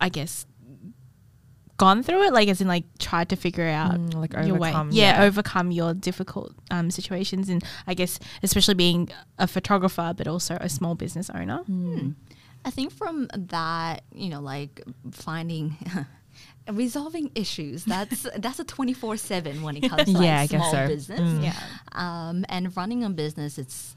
[0.00, 0.44] I guess,
[1.78, 2.32] gone through it?
[2.32, 5.24] Like, as in, like, tried to figure out Mm, like your way, overcome, yeah, yeah.
[5.26, 10.68] overcome your difficult um, situations, and I guess, especially being a photographer, but also a
[10.68, 11.58] small business owner.
[11.64, 12.10] Hmm.
[12.64, 15.76] I think from that, you know, like finding.
[16.70, 17.84] Resolving issues.
[17.86, 20.72] That's that's a twenty four seven when it comes to like Yeah, I guess small
[20.72, 20.86] so.
[20.86, 21.20] business.
[21.20, 21.42] Mm.
[21.42, 21.54] Yeah.
[21.92, 23.96] um, and running a business it's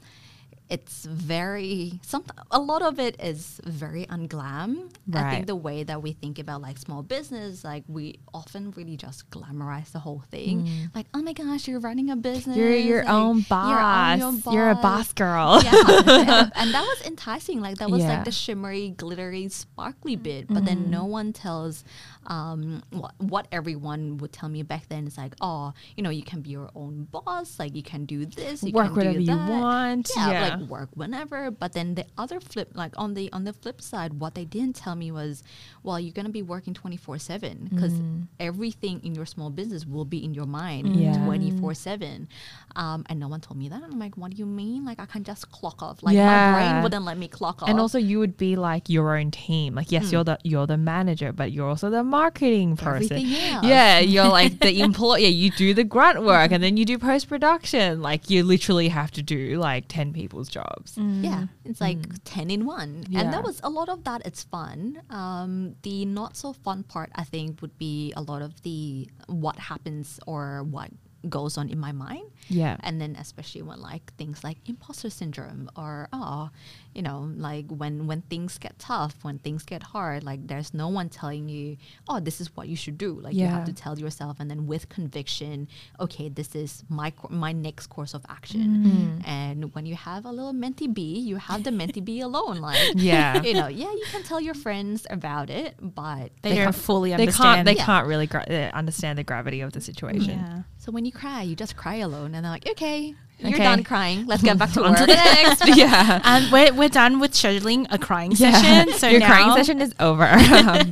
[0.72, 4.70] it's very some a lot of it is very unglam
[5.14, 8.96] i think the way that we think about like small business like we often really
[8.96, 10.56] just glamorize the whole thing
[10.94, 12.56] like oh my gosh you're running a business Mm.
[12.56, 14.18] You're your like, own you're boss.
[14.52, 15.60] You're, a boss girl.
[15.62, 17.60] yeah, and, and that was enticing.
[17.60, 18.16] Like that was Yeah.
[18.16, 20.48] like the shimmery, glittery, sparkly bit.
[20.48, 21.84] But then no one tells
[22.26, 25.06] um, what what everyone would tell me back then.
[25.06, 27.58] Is like, oh, you know, you can be your own boss.
[27.58, 28.62] Like you can do this.
[28.62, 30.10] You Work can whatever do you want.
[30.16, 30.56] Yeah, Yeah.
[30.56, 31.50] like work whenever.
[31.50, 34.76] But then the other flip, like on the on the flip side, what they didn't
[34.76, 35.42] tell me was,
[35.82, 37.92] well, you're gonna be working twenty four seven because
[38.40, 40.86] everything in your small business will be in your mind
[41.24, 42.28] twenty four seven.
[42.76, 43.82] Um, and no one told me that.
[43.82, 44.84] I'm like, what do you mean?
[44.84, 46.02] Like I can just clock off.
[46.02, 47.68] Like my brain wouldn't let me clock off.
[47.68, 49.74] And also, you would be like your own team.
[49.74, 53.16] Like, yes, you're the you're the manager, but you're also the marketing person.
[53.16, 53.64] Else.
[53.64, 55.26] Yeah, you're like the employee.
[55.26, 58.00] You do the grunt work, and then you do post production.
[58.00, 60.96] Like, you literally have to do like ten people's jobs.
[60.96, 63.04] Yeah, it's like 10 in one.
[63.08, 63.20] Yeah.
[63.20, 64.22] And that was a lot of that.
[64.24, 65.02] It's fun.
[65.10, 69.58] Um, the not so fun part, I think, would be a lot of the what
[69.58, 70.90] happens or what
[71.28, 72.30] goes on in my mind.
[72.48, 72.76] Yeah.
[72.80, 76.50] And then especially when like things like imposter syndrome or oh,
[76.94, 80.88] you know, like when when things get tough, when things get hard, like there's no
[80.88, 81.76] one telling you,
[82.08, 83.18] oh, this is what you should do.
[83.20, 85.68] Like you have to tell yourself, and then with conviction,
[86.00, 88.84] okay, this is my my next course of action.
[89.22, 89.28] Mm.
[89.28, 92.56] And when you have a little mentee bee, you have the mentee bee alone.
[92.58, 93.42] Like Yeah.
[93.42, 97.14] you know, yeah, you can tell your friends about it, but They, don't fully They
[97.14, 97.54] understand.
[97.56, 97.66] can't.
[97.66, 97.86] They Yeah.
[97.86, 100.38] can't really gra- uh, understand the gravity of the situation.
[100.38, 100.62] Yeah.
[100.78, 103.62] So when you cry, you just cry alone, and they're like, "Okay, you're Okay.
[103.64, 104.26] done crying.
[104.26, 105.66] Let's get back to work." to the next.
[105.76, 106.20] yeah.
[106.24, 108.52] And we're, we're done with scheduling a crying Yeah.
[108.52, 108.94] session.
[108.98, 110.26] So Your now, crying session is over.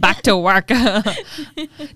[0.01, 0.69] Back to work.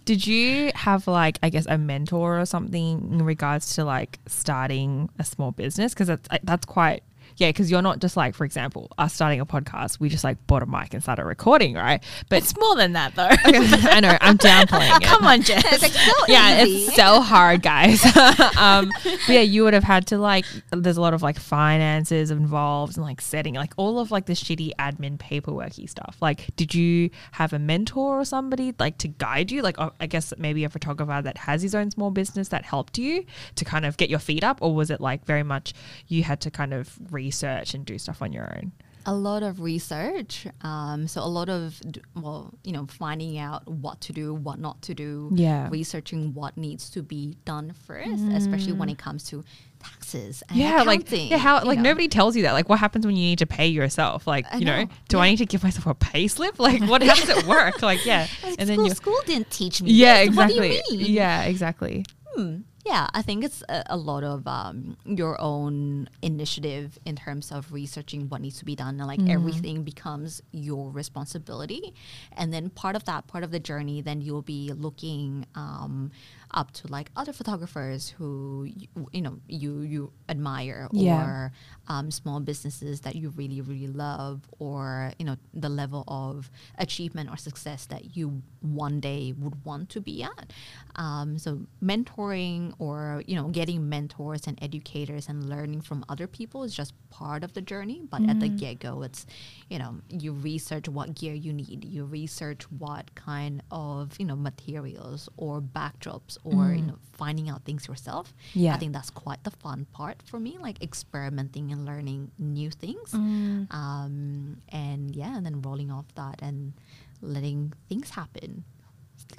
[0.05, 5.09] Did you have like I guess a mentor or something in regards to like starting
[5.19, 5.95] a small business?
[5.95, 7.03] Because that's that's quite
[7.37, 7.49] yeah.
[7.49, 10.01] Because you're not just like for example us starting a podcast.
[10.01, 12.03] We just like bought a mic and started recording, right?
[12.29, 13.29] But It's more than that, though.
[13.31, 15.03] I know I'm downplaying it.
[15.03, 15.65] Come on, Jess.
[15.73, 16.87] It's like so yeah, easy.
[16.87, 18.05] it's so hard, guys.
[18.57, 20.45] um, but yeah, you would have had to like.
[20.71, 24.33] There's a lot of like finances involved and like setting like all of like the
[24.33, 26.17] shitty admin paperworky stuff.
[26.21, 29.63] Like, did you have a mentor or somebody like to guide you?
[29.63, 32.99] Like, uh, I guess maybe a photographer that has his own small business that helped
[32.99, 33.25] you
[33.57, 35.73] to kind of get your feet up, or was it like very much
[36.09, 38.73] you had to kind of research and do stuff on your own?
[39.07, 40.47] a lot of research.
[40.63, 41.79] Um, so a lot of
[42.17, 45.31] well, you know, finding out what to do, what not to do.
[45.35, 45.69] Yeah.
[45.71, 49.45] Researching what needs to be done first, especially when it comes to
[49.79, 50.43] taxes.
[50.49, 51.91] And Yeah, like yeah, how like know.
[51.91, 52.53] nobody tells you that.
[52.53, 54.27] Like, what happens when you need to pay yourself?
[54.27, 56.59] Like, I you know, know, do I need to give myself a pay slip?
[56.69, 57.83] Like, what how does it work?
[57.83, 59.91] Like, yeah, Like, and then school, you, school didn't teach me.
[59.93, 60.35] yeah, this.
[60.35, 61.13] What do exactly, you mean?
[61.13, 62.05] yeah, exactly.
[62.35, 62.57] Hmm.
[62.85, 67.73] Yeah, I think it's a, a lot of um, your own initiative in terms of
[67.73, 71.95] researching what needs to be done, and like everything becomes your responsibility.
[72.33, 76.11] And then part of that, part of the journey, then you'll be looking um,
[76.55, 81.23] up to like other photographers who you, you know you you admire, Yeah.
[81.25, 81.53] or
[81.89, 87.29] um, small businesses that you really really love, or you know the level of achievement
[87.31, 90.53] or success that you one day would want to be at.
[90.97, 96.63] Um, so mentoring or you know getting mentors and educators and learning from other people
[96.65, 98.03] is just part of the journey.
[98.11, 99.27] But at the get go, it's
[99.69, 104.37] you know you research what gear you need, you research what kind of you know
[104.37, 108.35] materials or backdrops or you know finding out things yourself.
[108.53, 108.75] Yeah.
[108.75, 113.13] I think that's quite the fun part for me, like experimenting and learning new things.
[113.13, 113.73] Mm.
[113.73, 116.75] Um, and yeah, and then rolling off that and
[117.23, 118.65] letting things happen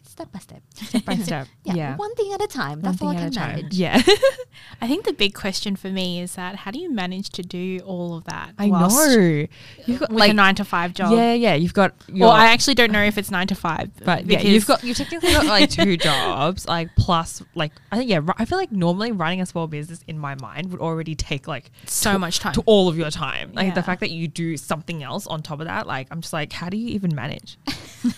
[0.04, 0.62] step by step.
[0.76, 1.48] Step by step.
[1.66, 1.96] Yeah, yeah.
[1.96, 2.80] one thing at a time.
[2.82, 3.74] That's all I can manage.
[3.74, 4.02] Yeah,
[4.82, 7.80] I think the big question for me is that how do you manage to do
[7.86, 8.54] all of that?
[8.60, 9.48] I know.
[9.86, 11.12] You've got With like a nine to five job.
[11.12, 11.56] yeah, yeah.
[11.56, 14.68] You've got Well, I actually don't know if it's nine to five, But yeah, you've
[14.68, 18.22] got you've technically got like two jobs, like plus like I think yeah.
[18.38, 21.72] I feel like normally running a small business in my mind would already take like
[21.88, 22.54] so to- much time.
[22.54, 23.52] to all of your time.
[23.54, 26.34] Like the fact that you do something else on top of that, like I'm just
[26.34, 27.58] like, how do you even manage?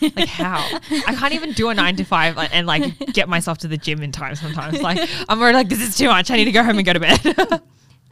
[0.02, 0.58] Like how?
[1.08, 4.02] I can't even do a nine to five and like get myself to the gym
[4.02, 4.36] in time.
[4.36, 6.32] Sometimes like I'm already like this is too much.
[6.32, 7.20] I need to go home and go to bed.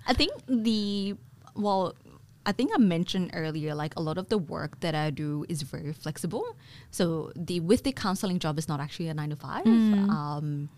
[0.07, 1.15] I think the
[1.55, 1.95] well,
[2.45, 5.61] I think I mentioned earlier, like a lot of the work that I do is
[5.63, 6.55] very flexible.
[6.91, 9.65] So the with the counseling job is not actually a nine to five.
[9.65, 10.69] Um,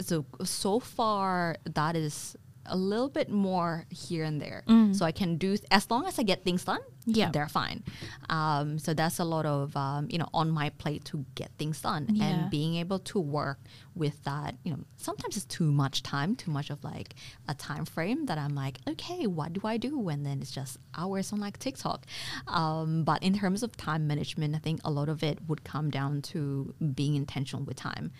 [0.00, 4.62] so so far that is a little bit more here and there.
[4.92, 6.80] So I can do as long as I get things done.
[7.06, 7.30] Yeah.
[7.32, 7.82] they're fine.
[8.28, 11.80] Um, so that's a lot of um, you know on my plate to get things
[11.80, 12.24] done Yeah.
[12.24, 13.58] and being able to work
[13.94, 14.56] with that.
[14.64, 17.14] You know, sometimes it's too much time, too much of like
[17.48, 20.08] a time frame that I'm like, okay, what do I do?
[20.08, 22.04] And then it's just hours on like TikTok.
[22.46, 25.90] Um, but in terms of time management, I think a lot of it would come
[25.90, 28.12] down to being intentional with time.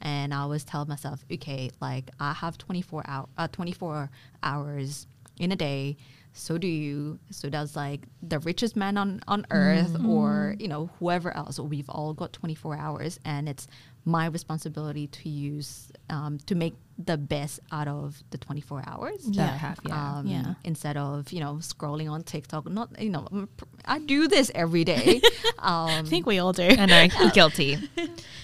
[0.00, 4.10] And I always tell myself, okay, like I have 24 hour, uh, 24
[4.42, 5.06] hours
[5.38, 5.96] in a day.
[6.32, 7.18] So do you.
[7.30, 11.58] So does like the richest man on, on earth or, you know, whoever else.
[11.58, 13.66] We've all got 24 hours and it's
[14.04, 19.22] my responsibility to use, um, to make the best out of the 24 hours.
[19.36, 20.16] That I have, yeah.
[20.18, 20.54] Um, Yeah.
[20.64, 22.68] Instead of, you know, scrolling on TikTok.
[22.68, 25.20] Not, you know, I'm pr- I do this every day.
[25.60, 26.64] um, I think we all do.
[26.68, 27.78] I know, guilty.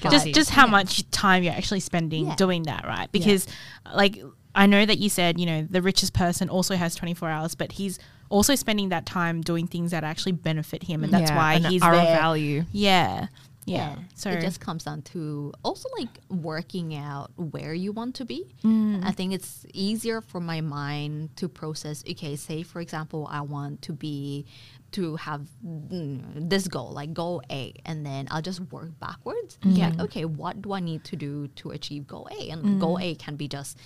[0.02, 2.36] just just how much time you're actually spending Yeah.
[2.36, 3.10] doing that, right?
[3.10, 3.46] Because
[3.92, 4.22] like
[4.54, 7.72] I know that you said, you know, the richest person also has 24 hours, but
[7.72, 7.98] he's
[8.30, 11.66] also spending that time doing things that actually benefit him and that's Yeah, why and
[11.66, 12.16] he's our there.
[12.16, 12.64] value.
[12.70, 13.26] Yeah.
[13.66, 13.77] Yeah.
[13.77, 13.96] Yeah.
[14.14, 18.55] So it just comes down to also like working out where you want to be.
[18.62, 19.05] Mm.
[19.05, 22.05] I think it's easier for my mind to process.
[22.09, 24.46] Okay, say for example, I want to be
[24.92, 29.59] to have mm, this goal, like goal A, and then I'll just work backwards.
[29.64, 29.88] Yeah.
[29.88, 32.50] Like, okay, what do I need to do to achieve goal A?
[32.50, 33.79] And goal A can be just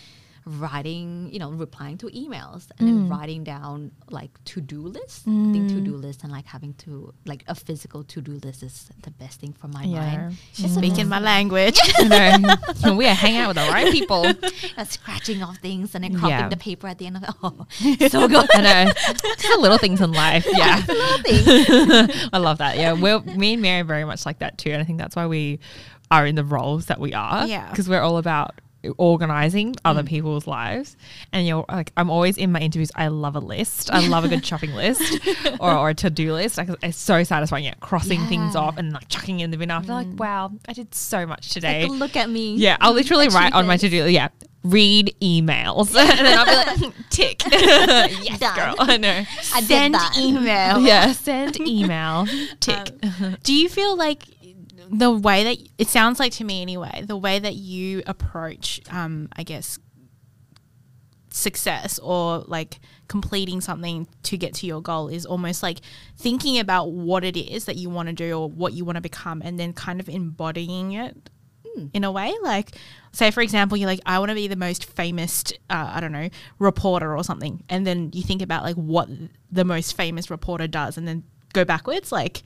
[0.48, 5.22] writing, you know, replying to emails and then writing down like to do lists.
[5.26, 8.62] I think to do list and like having to like a physical to do list
[8.62, 10.00] is the best thing for my Yeah.
[10.16, 10.36] mind.
[10.52, 11.78] She's speaking my language.
[11.98, 14.26] You know, we are hanging out with the right people.
[14.76, 16.48] Uh, scratching off things and then cropping Yeah.
[16.48, 17.30] the paper at the end of it.
[17.42, 17.66] Oh,
[18.08, 18.48] so good.
[18.54, 18.92] I know.
[18.94, 20.46] Just the little things in life.
[20.50, 20.82] Yeah.
[20.86, 22.28] Little things.
[22.32, 22.76] I love that.
[22.76, 22.92] Yeah.
[22.92, 24.70] We're, me and Mary are very much like that too.
[24.70, 25.58] And I think that's why we
[26.10, 27.46] are in the roles that we are.
[27.46, 27.68] Yeah.
[27.70, 28.60] Because we're all about
[28.96, 30.08] organizing other mm.
[30.08, 30.96] people's lives.
[31.32, 32.90] And you're like, I'm always in my interviews.
[32.94, 33.90] I love a list.
[33.90, 35.26] I love a good shopping list
[35.60, 36.58] or, or a to do list.
[36.58, 37.64] Like, it's so satisfying.
[37.64, 37.74] Yeah.
[37.80, 39.92] Crossing things off and like chucking in the bin after.
[39.92, 40.18] Like, mm.
[40.18, 41.86] wow, I did so much today.
[41.86, 42.56] Like, look at me.
[42.56, 44.28] Yeah, I'll literally write on my to-do list Yeah,
[44.64, 47.42] read emails, and then I'll be like, hmm, tick.
[47.50, 48.56] yes, Done.
[48.56, 48.74] girl.
[48.78, 49.24] I know.
[49.54, 50.80] I Send email.
[50.80, 52.26] Yeah, send email.
[52.60, 52.90] Tick.
[53.02, 54.24] Um, do you feel like
[54.90, 59.28] the way that it sounds like to me anyway, the way that you approach, um,
[59.34, 59.78] I guess,
[61.30, 65.78] success or like completing something to get to your goal is almost like
[66.16, 69.02] thinking about what it is that you want to do or what you want to
[69.02, 71.30] become and then kind of embodying it
[71.92, 72.34] in a way.
[72.42, 72.72] Like
[73.12, 76.12] say for example you're like i want to be the most famous uh, i don't
[76.12, 79.08] know reporter or something and then you think about like what
[79.50, 81.22] the most famous reporter does and then
[81.52, 82.42] go backwards like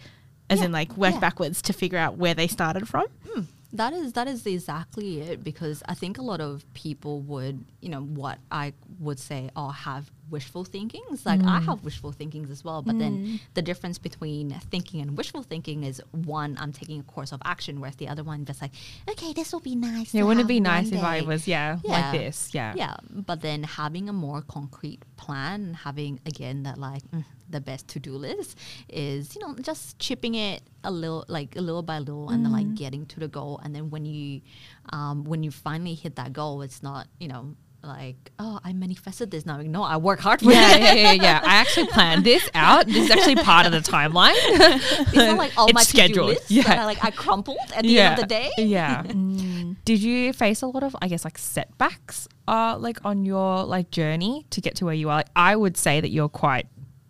[0.51, 1.21] as Yeah, in like work yeah.
[1.21, 3.07] backwards to figure out where they started from?
[3.29, 3.43] Hmm.
[3.75, 7.89] That is that is exactly it because I think a lot of people would, you
[7.89, 11.27] know, what I would say or have wishful thinkings.
[11.27, 15.43] Like I have wishful thinkings as well, but then the difference between thinking and wishful
[15.43, 18.73] thinking is one I'm taking a course of action, whereas the other one just like,
[19.09, 20.15] okay, this will be nice.
[20.15, 21.91] Yeah, wouldn't it be nice one if I was yeah, Yeah.
[21.93, 22.55] like this?
[22.55, 22.75] Yeah.
[22.77, 27.61] Yeah, but then having a more concrete plan and having again that like mm, the
[27.61, 28.59] best to do list
[28.89, 32.53] is you know just chipping it a little like a little by little and then
[32.53, 34.41] like getting to the goal and then when you
[34.93, 37.55] um, when you finally hit that goal it's not you know
[37.85, 41.13] like oh I manifested this now no I work hard for Yeah, it yeah, yeah,
[41.13, 41.41] yeah.
[41.43, 42.87] I actually planned this out.
[42.87, 44.35] This is actually part of the timeline.
[44.37, 46.29] it's not like all It's my scheduled.
[46.29, 46.63] lists Yeah.
[46.65, 48.11] that I, like I crumpled at the yeah.
[48.11, 49.03] end of the day Yeah.
[49.85, 53.91] Did you face a lot of, I guess, like setbacks, uh, like on your like
[53.91, 55.17] journey to get to where you are?
[55.17, 56.67] Like, I would say that you're quite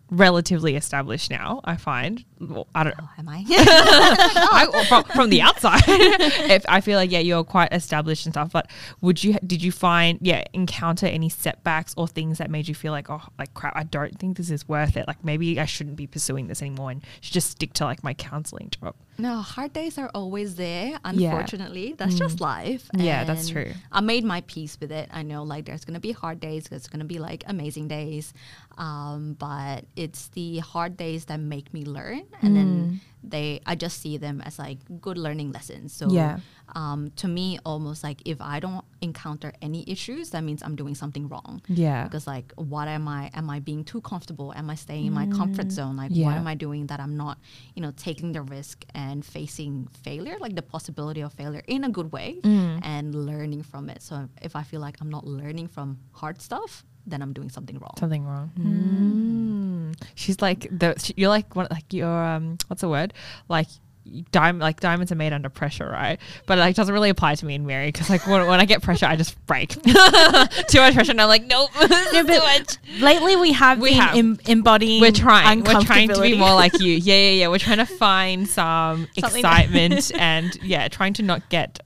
[0.09, 1.61] relatively established now.
[1.63, 2.25] I find.
[2.49, 2.95] Well, I don't.
[3.01, 7.73] oh, am I I, from, from the outside, if I feel like yeah, you're quite
[7.73, 8.51] established and stuff.
[8.51, 8.69] But
[9.01, 12.91] would you did you find yeah encounter any setbacks or things that made you feel
[12.91, 15.07] like oh like crap I don't think this is worth it.
[15.07, 18.13] Like maybe I shouldn't be pursuing this anymore and should just stick to like my
[18.13, 18.95] counseling job.
[19.17, 20.97] No, hard days are always there.
[21.05, 22.89] Unfortunately, that's just life.
[22.95, 23.03] Mm.
[23.03, 23.71] Yeah, that's true.
[23.91, 25.09] I made my peace with it.
[25.13, 26.65] I know like there's gonna be hard days.
[26.65, 28.33] There's gonna be like amazing days,
[28.77, 34.01] um, but it's the hard days that make me learn, and then they I just
[34.01, 35.93] see them as like good learning lessons.
[35.93, 36.39] So Yeah.
[36.75, 40.95] um, to me, almost like if I don't encounter any issues, that means I'm doing
[40.95, 42.03] something wrong Yeah.
[42.03, 45.27] because like what am i am i being too comfortable am i staying in my
[45.39, 47.37] comfort zone like what am i doing that i'm not
[47.75, 51.89] you know taking the risk and facing failure like the possibility of failure in a
[51.97, 52.39] good way
[52.93, 56.85] and learning from it so if i feel like i'm not learning from hard stuff
[57.05, 58.47] then i'm doing something wrong Something wrong.
[58.57, 59.52] Mm.
[60.15, 63.13] She's like the she- you're like one like you're um what's the word
[63.47, 63.67] like.
[64.33, 66.19] Diamond, like diamonds are made under pressure, right?
[66.45, 68.65] But it, like doesn't really apply to me and Mary because like when, when I
[68.65, 69.69] get pressure, I just break.
[69.81, 71.71] Too much pressure, and I'm like, nope.
[72.11, 72.77] too much.
[72.99, 74.15] lately we have We been have.
[74.17, 75.63] Em- embodying We're trying.
[75.63, 76.95] We're trying to be more like you.
[77.01, 77.47] Yeah, yeah, yeah.
[77.47, 81.79] We're trying to find some Something- excitement and yeah, trying to not get.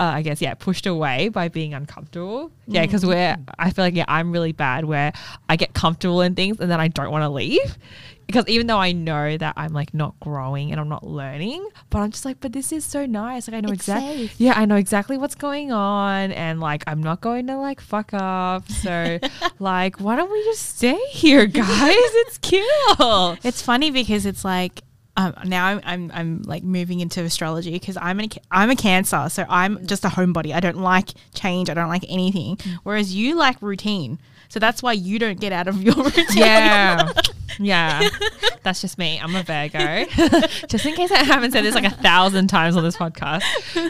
[0.00, 2.50] Uh, I guess yeah, pushed away by being uncomfortable.
[2.66, 3.36] Yeah, because we're.
[3.58, 5.12] I feel like yeah, I'm really bad where
[5.48, 7.78] I get comfortable in things and then I don't want to leave.
[8.26, 11.98] Because even though I know that I'm like not growing and I'm not learning, but
[11.98, 13.46] I'm just like, but this is so nice.
[13.46, 14.28] Like I know It's exactly.
[14.28, 14.40] safe.
[14.40, 18.14] Yeah, I know exactly what's going on, and like I'm not going to like fuck
[18.14, 18.66] up.
[18.70, 19.18] So,
[19.58, 21.68] like, why don't we just stay here, guys?
[22.26, 22.64] It's cute.
[23.44, 24.80] It's funny because it's like
[25.16, 29.28] um, now I'm, I'm I'm like moving into astrology because I'm an, I'm a Cancer,
[29.28, 30.52] so I'm just a homebody.
[30.52, 31.70] I don't like change.
[31.70, 32.58] I don't like anything.
[32.82, 34.18] Whereas you like routine,
[34.54, 36.26] so that's why you don't get out of your routine.
[36.30, 37.10] Yeah.
[37.58, 38.08] Yeah.
[38.62, 39.18] That's just me.
[39.20, 40.04] I'm a Virgo.
[40.68, 43.42] just in case I haven't said this like a thousand times on this podcast.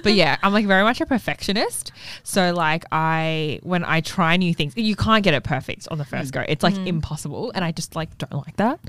[0.03, 1.93] But yeah, I'm like very much a perfectionist.
[2.23, 6.05] So like I when I try new things, you can't get it perfect on the
[6.05, 6.35] first mm.
[6.35, 6.45] go.
[6.49, 6.87] It's like mm.
[6.87, 7.53] impossible.
[7.55, 8.81] And I just like don't like that.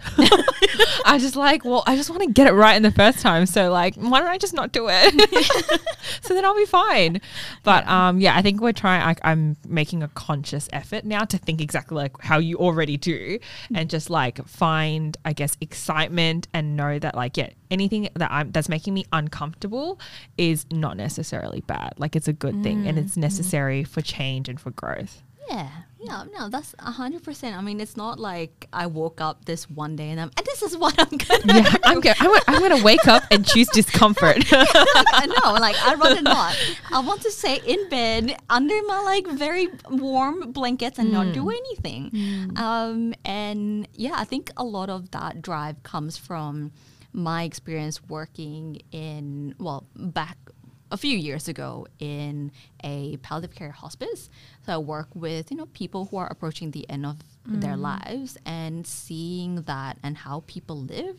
[1.05, 3.45] I just like, well, I just want to get it right in the first time.
[3.45, 5.13] So like, why don't I just not do it?
[6.21, 7.21] so then I'll be fine.
[7.63, 11.37] But um yeah, I think we're trying like I'm making a conscious effort now to
[11.37, 13.75] think exactly like how you already do mm-hmm.
[13.75, 18.51] and just like find I guess excitement and know that like yeah, anything that I'm
[18.51, 19.99] that's making me uncomfortable
[20.37, 21.93] is not necessarily bad.
[21.97, 23.21] Like it's a good thing and mm, it's mm.
[23.21, 25.21] necessary for change and for growth.
[25.49, 25.69] Yeah,
[26.05, 27.57] yeah, no, that's a hundred percent.
[27.57, 30.61] I mean, it's not like I woke up this one day and I'm, and this
[30.61, 31.53] is what I'm gonna.
[31.61, 32.15] Yeah, I'm going.
[32.19, 34.37] I'm, gonna- I'm going to wake up and choose discomfort.
[34.51, 36.55] I know, like I'd rather not.
[36.91, 41.49] I want to stay in bed under my like very warm blankets and not do
[41.49, 42.51] anything.
[42.55, 46.71] Um, and yeah, I think a lot of that drive comes from
[47.13, 50.37] my experience working in well back
[50.91, 52.51] a few years ago in
[52.83, 54.29] a palliative care hospice.
[54.65, 57.17] So I work with you know people who are approaching the end of
[57.47, 57.81] their mm.
[57.81, 61.17] lives and seeing that and how people live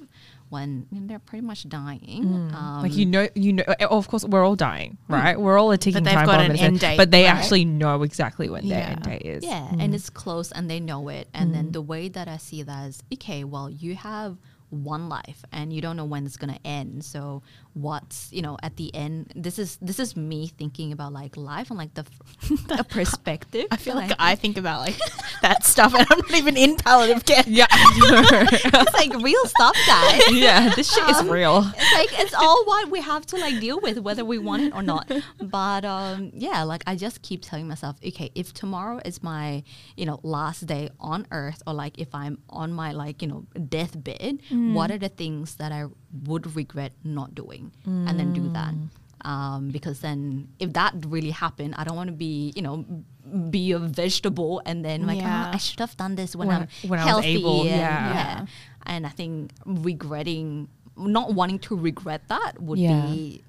[0.48, 2.24] when they're pretty much dying.
[2.24, 2.54] Mm.
[2.54, 3.64] Um, like you know, you know.
[3.80, 5.14] oh, Of course, we're all dying, hmm.
[5.14, 5.40] right?
[5.40, 7.34] We're all a ticking they've time got bomb, an end date, but they right?
[7.34, 8.90] actually know exactly when their Yeah.
[8.90, 9.44] end date is.
[9.44, 9.94] Yeah, and mm.
[9.94, 11.28] it's close and they know it.
[11.34, 14.36] And then the way that I see that is okay, well, you have
[14.70, 17.04] one life and you don't know when it's gonna end.
[17.04, 17.42] So
[17.74, 21.68] what's you know at the end this is this is me thinking about like life
[21.70, 22.04] and like the,
[22.68, 23.66] the perspective.
[23.70, 24.96] I feel like I think about like
[25.42, 27.44] that stuff, and I'm not even in palliative care.
[27.56, 30.22] Yeah, it's like real stuff guys.
[30.32, 30.74] yeah.
[30.74, 31.58] This shit is Um, real.
[31.76, 34.74] it's like it's all what we have to like deal with whether we want it
[34.74, 35.10] or not
[35.40, 39.62] but um yeah like i just keep telling myself okay if tomorrow is my
[39.96, 43.46] you know last day on earth or like if i'm on my like you know
[43.68, 44.40] deathbed
[44.74, 44.94] what hmm.
[44.94, 45.84] are the things that i
[46.24, 49.30] would regret not doing and then do that hmm.
[49.30, 52.84] um, because then if that really happened i don't want to be you know
[53.50, 55.50] be a vegetable and then like ah, Yeah.
[55.50, 57.70] oh, i should have done this when, When- i'm when I was healthy able, and-
[57.70, 58.14] yeah.
[58.14, 58.46] yeah
[58.86, 63.02] and I think regretting, not wanting to regret that would Yeah.
[63.02, 63.42] be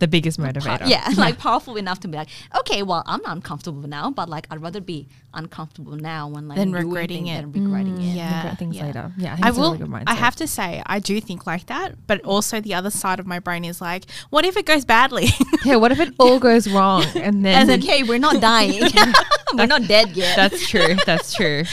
[0.00, 0.88] The biggest motivator.
[0.88, 2.28] yeah, like powerful enough to be like,
[2.58, 6.58] okay, well, I'm not uncomfortable now, but like I'd rather be uncomfortable now when like
[6.58, 7.52] Than doing regretting things it.
[7.52, 8.16] than regretting mm, it.
[8.16, 8.36] yeah.
[8.38, 8.86] Regret things yeah.
[8.86, 9.12] later.
[9.16, 9.72] Yeah, I think I it's a will.
[9.72, 10.04] really good mindset.
[10.08, 13.26] I have to say, I do think like that, but also the other side of
[13.26, 15.28] my brain is like, what if it goes badly?
[15.62, 17.60] Yeah, what if it all goes wrong and then?
[17.60, 18.80] And then, okay, we're not dying.
[19.52, 20.34] we're not dead yet.
[20.34, 20.96] that's true.
[21.04, 21.64] That's true.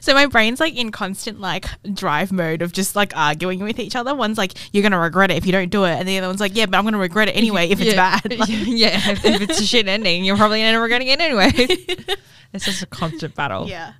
[0.00, 3.94] so my brain's like in constant like drive mode of just like arguing with each
[3.94, 4.12] other.
[4.12, 6.40] One's like, you're gonna regret it if you don't do it, and the other one's
[6.40, 8.20] like, yeah, but I'm gonna regret it anyway if it's yeah.
[8.20, 8.38] bad.
[8.38, 11.56] Like, yeah, if, if it's a shit ending, you're probably never gonna end up regretting
[11.56, 12.16] it anyway.
[12.52, 13.68] it's just a constant battle.
[13.68, 13.92] yeah.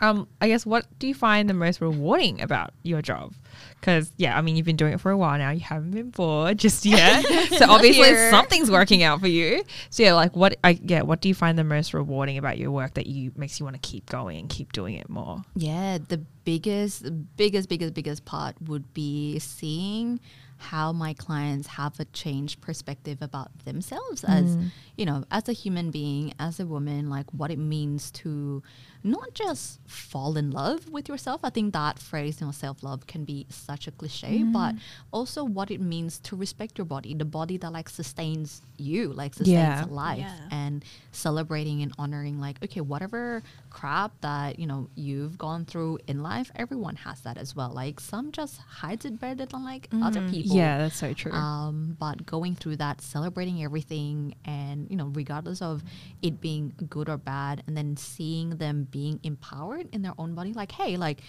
[0.00, 3.32] Um, I guess what do you find the most rewarding about your job?
[3.80, 5.50] Because yeah, I mean you've been doing it for a while now.
[5.50, 8.30] You haven't been bored just yet, so obviously Here.
[8.30, 9.62] something's working out for you.
[9.90, 12.70] So yeah, like what I yeah, what do you find the most rewarding about your
[12.70, 15.42] work that you makes you want to keep going and keep doing it more?
[15.54, 17.06] Yeah, the biggest,
[17.36, 20.20] biggest, biggest, biggest part would be seeing
[20.58, 24.70] how my clients have a changed perspective about themselves as, mm.
[24.96, 28.62] you know, as a human being, as a woman, like what it means to
[29.04, 31.40] not just fall in love with yourself.
[31.44, 34.74] I think that phrase, you know, self love can be such a cliche, but
[35.12, 39.34] also what it means to respect your body, the body that like sustains you, like
[39.34, 39.48] sustains
[39.80, 39.84] Yeah.
[39.88, 40.48] life Yeah.
[40.50, 46.22] and celebrating and honoring like okay whatever crap that you know you've gone through in
[46.22, 50.22] life everyone has that as well like some just hides it better than like other
[50.30, 51.32] people Yeah, that's so true.
[51.32, 55.82] um, but going through that celebrating everything and you know regardless of
[56.22, 60.52] it being good or bad and then seeing them being empowered in their own body
[60.52, 61.20] like hey like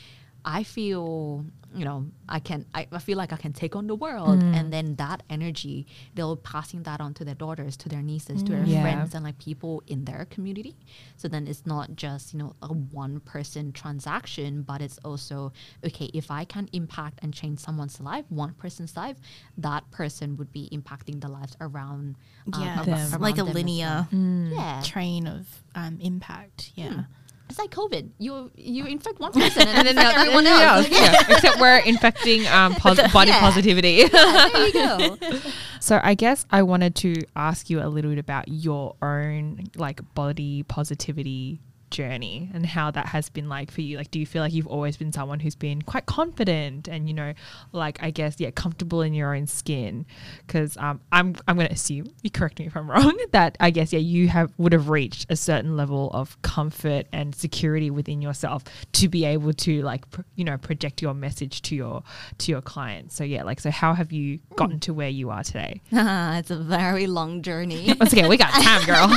[0.45, 1.43] I feel,
[1.75, 4.41] you know, I can, I, I feel like I can take on the world.
[4.41, 5.85] And then that energy,
[6.15, 8.81] they'll passing that on to their daughters, to their nieces, to their Yeah.
[8.81, 10.77] friends, and like people in their community.
[11.17, 15.51] So then it's not just, you know, a one person transaction, but it's also,
[15.85, 19.17] okay, if I can impact and change someone's life, one person's life,
[19.57, 22.15] that person would be impacting the lives around,
[22.53, 23.11] um, Yeah, ar- Them.
[23.11, 24.49] around like a linear well.
[24.53, 24.81] Yeah.
[24.85, 26.71] train of um, impact.
[26.75, 27.03] Yeah.
[27.49, 28.11] It's like COVID.
[28.19, 30.89] You you infect one person and, and then then infect everyone yeah, else.
[30.89, 33.39] Like, yeah, except we're infecting um, pos- body Yeah.
[33.39, 34.07] positivity.
[34.07, 35.17] there you go.
[35.81, 40.01] So I guess I wanted to ask you a little bit about your own like
[40.13, 43.97] body positivity journey and how that has been like for you.
[43.97, 47.13] Like do you feel like you've always been someone who's been quite confident and you
[47.13, 47.33] know
[47.71, 50.05] like I guess yeah comfortable in your own skin
[50.47, 53.71] cuz um I'm I'm going to assume you correct me if I'm wrong that I
[53.71, 58.21] guess yeah you have would have reached a certain level of comfort and security within
[58.21, 58.63] yourself
[58.93, 62.03] to be able to like pr- you know project your message to your
[62.37, 63.15] to your clients.
[63.15, 65.81] So yeah like so how have you gotten to where you are today?
[65.91, 67.93] it's a very long journey.
[67.99, 69.07] Once again, we got time, girl.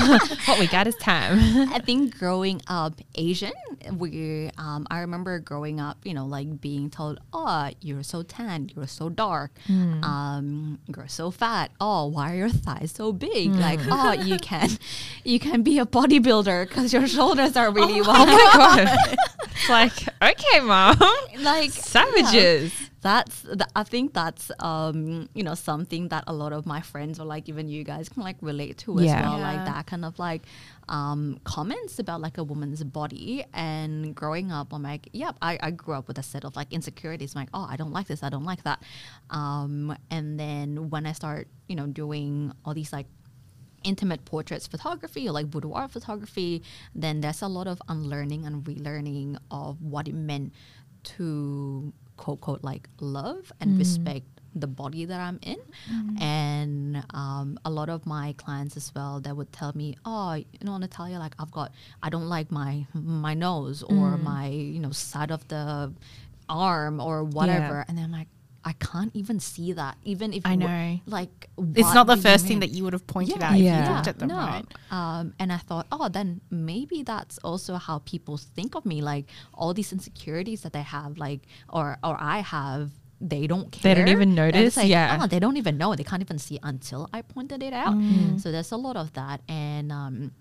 [0.46, 1.38] what we got is time.
[1.72, 3.52] I think growing up Asian,
[3.96, 8.70] we um, I remember growing up, you know, like being told, "Oh, you're so tan,
[8.74, 11.70] you're so dark, um, you're so fat.
[11.80, 13.54] Oh, why are your thighs so big?
[13.54, 14.68] Like, oh, you can,
[15.24, 18.26] you can be a bodybuilder because your shoulders are really Oh wide.
[18.28, 19.16] my god.
[19.54, 20.96] It's like, okay, mom.
[21.40, 22.72] like Savages.
[22.72, 22.86] yeah.
[23.02, 27.18] That's th- I think that's um you know something that a lot of my friends
[27.20, 29.52] or like even you guys can like relate to as well Yeah.
[29.52, 30.42] like that kind of like
[30.88, 35.70] um comments about like a woman's body and growing up I'm like yep I, I
[35.72, 38.22] grew up with a set of like insecurities I'm like oh I don't like this
[38.22, 38.82] I don't like that
[39.30, 43.06] um and then when I start you know doing all these like
[43.84, 46.62] intimate portraits photography or like boudoir photography,
[46.94, 50.52] then there's a lot of unlearning and relearning of what it meant
[51.02, 53.78] to quote quote like love and mm.
[53.78, 55.58] respect the body that I'm in.
[55.90, 56.22] Mm-hmm.
[56.22, 60.44] And um, a lot of my clients as well that would tell me, oh, you
[60.62, 64.22] know, Natalia, like I've got, I don't like my my nose or mm.
[64.22, 65.92] my you know side of the
[66.48, 68.28] arm or whatever, and then I'm like.
[68.64, 71.00] I can't even see that, even if I you were- know.
[71.06, 73.48] like It's not the first thing that you would have pointed Yeah.
[73.48, 73.88] out if Yeah.
[73.88, 74.36] you looked at them, no.
[74.36, 74.64] right?
[74.90, 79.02] Um, and I thought, oh, then maybe that's also how people think of me.
[79.02, 82.90] Like all these insecurities that they have, like or or I have,
[83.20, 83.94] they don't care.
[83.94, 85.18] They don't even notice, like, yeah.
[85.20, 85.94] oh, they don't even know.
[85.94, 87.94] They can't even see until I pointed it out.
[87.94, 88.40] Mm.
[88.40, 90.32] So there's a lot of that, and um,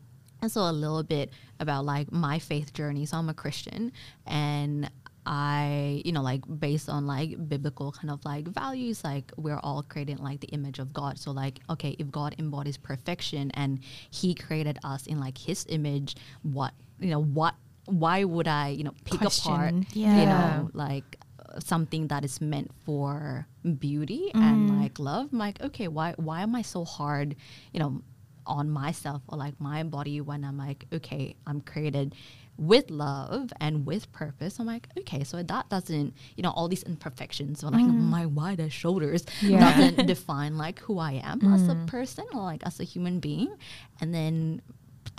[0.43, 3.05] also a little bit about like my faith journey.
[3.05, 3.91] So I'm a Christian,
[4.25, 4.89] and
[5.25, 9.83] I, you know, like based on like biblical kind of like values, like we're all
[9.83, 11.19] created like the image of God.
[11.19, 16.15] So like, okay, if God embodies perfection and He created us in like His image,
[16.43, 17.55] what you know, what,
[17.85, 19.51] why would I, you know, pick Question.
[19.53, 20.19] apart, Yeah.
[20.19, 23.47] you know, like uh, something that is meant for
[23.79, 25.29] beauty and like love?
[25.31, 27.35] I'm like, okay, why, why am I so hard,
[27.73, 28.01] you know,
[28.45, 32.15] on myself or like my body when I'm like, okay, I'm created
[32.61, 34.59] with love and with purpose.
[34.59, 38.09] I'm like, okay, so that doesn't, you know, all these imperfections or like mm-hmm.
[38.09, 39.59] my wider shoulders Yeah.
[39.59, 41.87] doesn't define like who I am as a mm.
[41.87, 43.51] person or like as a human being.
[43.99, 44.61] And then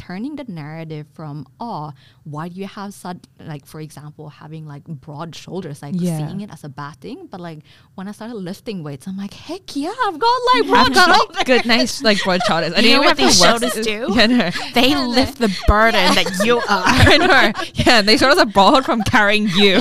[0.07, 1.93] turning the narrative from oh
[2.25, 3.19] why do you have such
[3.53, 6.19] like for example having like broad shoulders like Yeah.
[6.19, 7.61] seeing it as a bad thing but like
[7.95, 11.09] when i started lifting weights i'm like heck yeah i've got like broad I've got
[11.17, 12.73] shoulders good, nice, like broad shoulders.
[12.77, 13.99] I You didn't know what these shoulders do?
[14.17, 14.51] Yeah, no.
[14.75, 16.63] They lift the burden that you are.
[16.69, 17.53] I know.
[17.75, 19.81] Yeah, they shoulders are broad from carrying you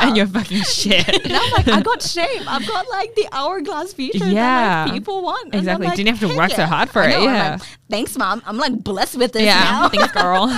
[0.00, 1.08] and your fucking shit.
[1.24, 2.42] and I'm like, I got shape.
[2.46, 4.84] I've got like the hourglass feature that Yeah.
[4.84, 5.54] like, people want.
[5.54, 5.86] Exactly.
[5.86, 7.50] like, Didn't have to heck work so hard for I it, yeah.
[7.58, 8.42] like, Thanks, mom.
[8.46, 9.88] I'm like blessed with this Yeah, now.
[9.88, 10.46] thanks, girl.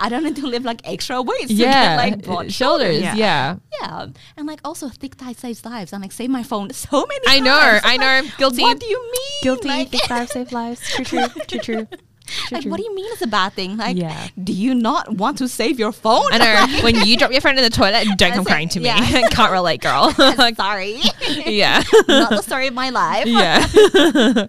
[0.00, 3.00] I don't need to lift like extra weights to yeah, get like uh, broad shoulders.
[3.00, 3.14] Yeah.
[3.14, 3.56] Yeah.
[3.80, 5.92] Yeah, and like also thick thighs saves lives.
[5.92, 7.20] I'm like save my phone so many.
[7.26, 7.58] I know.
[7.58, 7.82] times.
[7.84, 8.20] I I'm know.
[8.28, 8.62] like, Guilty.
[8.62, 9.40] What do you mean?
[9.42, 9.68] Guilty.
[9.68, 10.80] Like, Think five save lives.
[10.90, 11.04] True.
[11.04, 11.28] True.
[11.46, 11.58] True.
[11.60, 11.86] True.
[12.26, 12.70] True, like true.
[12.70, 13.76] what do you mean it's a bad thing?
[13.76, 14.28] Like, Yeah.
[14.42, 16.24] do you not want to save your phone?
[16.32, 16.82] I know.
[16.84, 18.46] when you drop your friend in the toilet, don't come That's it.
[18.46, 18.86] crying to me.
[18.86, 19.28] Yeah.
[19.30, 20.14] Can't relate, girl.
[20.18, 21.00] like, sorry,
[21.46, 21.82] yeah.
[22.08, 23.26] not the story of my life.
[23.26, 23.66] yeah.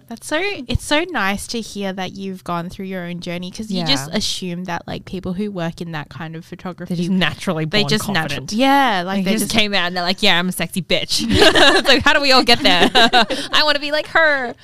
[0.08, 0.38] That's so.
[0.42, 4.10] It's so nice to hear that you've gone through your own journey because you just
[4.12, 7.82] assume that like people who work in that kind of photography, They're just naturally born
[7.82, 8.52] they just confident.
[8.52, 10.48] naturally, yeah, like Like they they just just came out and they're like, "Yeah, I'm
[10.48, 12.90] a sexy bitch." it's like, how do we all get there?
[12.94, 14.54] I want to be like her.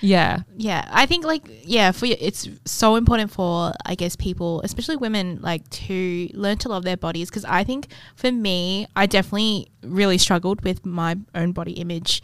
[0.00, 4.60] Yeah, yeah i think like yeah for you, it's so important for i guess people
[4.62, 7.30] especially women like to learn to love their bodies.
[7.30, 12.22] Because i think for me i definitely really struggled with my own body image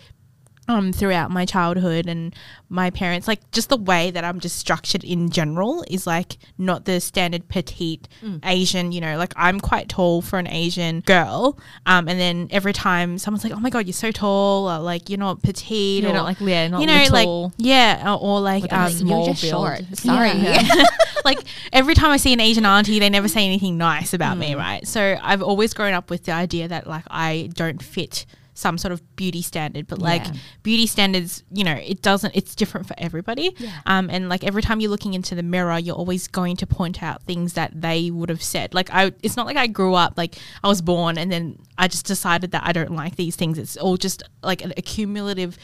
[0.69, 2.35] um, throughout my childhood and
[2.69, 6.85] my parents like just the way that i'm just structured in general is like not
[6.85, 8.07] the standard petite
[8.45, 12.73] asian you know like i'm quite tall for an asian girl um, and then every
[12.75, 16.11] time someone's like oh my god you're so tall or like you're not petite You're
[16.11, 17.43] or not like yeah, not you know, little.
[17.45, 19.79] like yeah, or, or like um, small You're just build.
[19.79, 19.97] short.
[19.99, 20.33] Sorry.
[20.33, 20.63] yeah.
[21.25, 21.39] like
[21.73, 24.59] every time I see an Asian auntie, they never say anything nice about me, Mm.
[24.59, 24.87] right?
[24.87, 28.27] So I've always grown up with the idea that like I don't fit
[28.59, 30.33] some sort of beauty standard, but like Yeah.
[30.63, 32.35] beauty standards, you know, it doesn't.
[32.35, 33.55] It's different for everybody.
[33.59, 33.71] Yeah.
[33.87, 37.03] Um, and like every time you're looking into the mirror, you're always going to point
[37.03, 38.75] out things that they would have said.
[38.75, 41.87] Like I, it's not like I grew up like I was born and then I
[41.89, 43.59] just decided that I don't like these things.
[43.59, 45.57] It's all just like an accumulative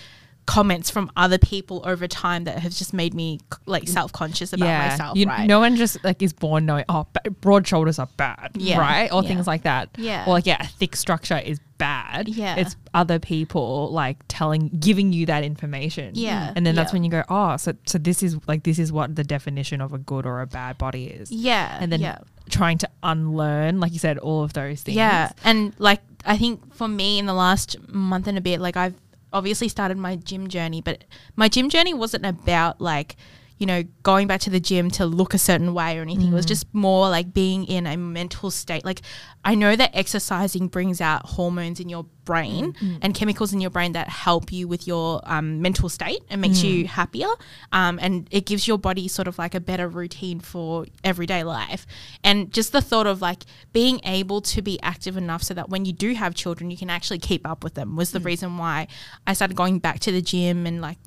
[0.47, 4.88] comments from other people over time that have just made me like self-conscious about yeah,
[4.88, 7.07] myself you, right no one just like is born knowing oh
[7.40, 8.78] broad shoulders are bad, Yeah.
[8.78, 9.11] right?
[9.12, 9.28] Or Yeah.
[9.28, 9.88] things like that.
[9.97, 10.24] Yeah.
[10.26, 12.28] or like yeah, a thick structure is bad.
[12.28, 12.57] Yeah.
[12.57, 16.12] it's other people like telling, giving you that information.
[16.14, 16.53] Yeah.
[16.55, 19.16] and then that's when you go, oh, so so this is like this is what
[19.16, 21.30] the definition of a good or a bad body is.
[21.32, 22.18] yeah and then
[22.51, 24.97] trying to unlearn, like you said, all of those things.
[24.97, 28.76] Yeah, and like I think for me in the last month and a bit, like
[28.76, 28.95] I've
[29.35, 31.05] obviously started my gym journey, but
[31.37, 33.16] my gym journey wasn't about like
[33.59, 36.28] you know, going back to the gym to look a certain way or anything.
[36.28, 36.48] It was Mm.
[36.48, 38.84] just more like being in a mental state.
[38.84, 39.00] Like
[39.44, 42.98] I know that exercising brings out hormones in your brain Mm.
[43.02, 46.59] and chemicals in your brain that help you with your um, mental state and makes
[46.59, 46.64] Mm.
[46.64, 47.28] you happier.
[47.70, 51.86] Um, and it gives your body sort of like a better routine for everyday life.
[52.24, 55.84] And just the thought of like being able to be active enough so that when
[55.84, 58.88] you do have children, you can actually keep up with them was the reason why
[59.28, 60.98] I started going back to the gym and like,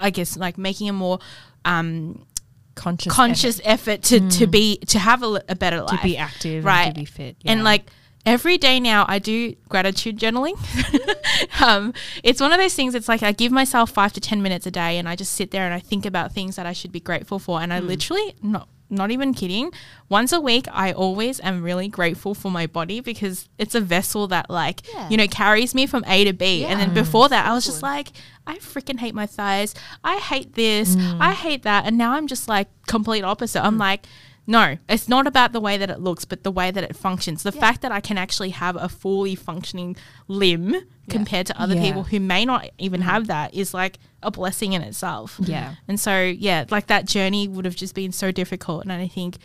[0.00, 1.18] I guess like making a more
[1.64, 2.26] um,
[2.74, 6.64] Conscious, conscious effort, to, to be to have a, a better life to be active,
[6.64, 6.86] right.
[6.86, 7.88] and to be fit, and like
[8.26, 10.56] every day now i do gratitude journaling.
[11.60, 11.92] Um,
[12.22, 14.70] it's one of those things it's like i give myself five to ten minutes a
[14.70, 17.00] day and i just sit there and i think about things that i should be
[17.00, 17.86] grateful for and i Hmm.
[17.88, 19.70] literally not not even kidding.
[20.08, 24.26] Once a week i always am really grateful for my body because it's a vessel
[24.28, 25.08] that like Yeah.
[25.08, 26.64] you know carries me from a to b.
[26.64, 28.08] And then before that i was just like
[28.46, 29.74] i freaking hate my thighs.
[30.04, 30.94] I hate this.
[30.94, 31.20] Hmm.
[31.20, 31.86] i hate that.
[31.86, 33.64] And now i'm just like complete opposite.
[33.64, 34.06] I'm like
[34.46, 37.42] no, it's not about the way that it looks, but the way that it functions.
[37.42, 37.60] The Yeah.
[37.60, 39.96] fact that I can actually have a fully functioning
[40.28, 40.74] limb
[41.08, 41.82] compared to other Yeah.
[41.82, 45.38] people who may not even have that is like a blessing in itself.
[45.42, 45.74] Yeah.
[45.88, 48.82] And so, yeah, like that journey would have just been so difficult.
[48.84, 49.38] And I think,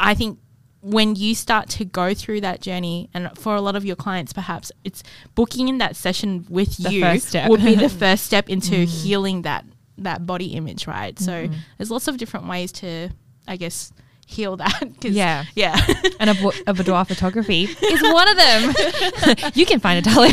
[0.00, 0.38] I think
[0.80, 4.32] when you start to go through that journey, and for a lot of your clients,
[4.34, 5.02] perhaps it's
[5.34, 9.64] booking in that session with The you would be the first step into healing that
[9.96, 11.18] that body image, right?
[11.18, 11.54] So Mm-hmm.
[11.78, 13.10] there's lots of different ways to,
[13.46, 13.92] I guess,
[14.26, 14.80] heal that.
[15.00, 15.44] 'cause- Yeah.
[15.54, 15.78] yeah.
[16.20, 18.74] and a, a boudoir photography is one of them.
[19.54, 20.32] you can find Natalia.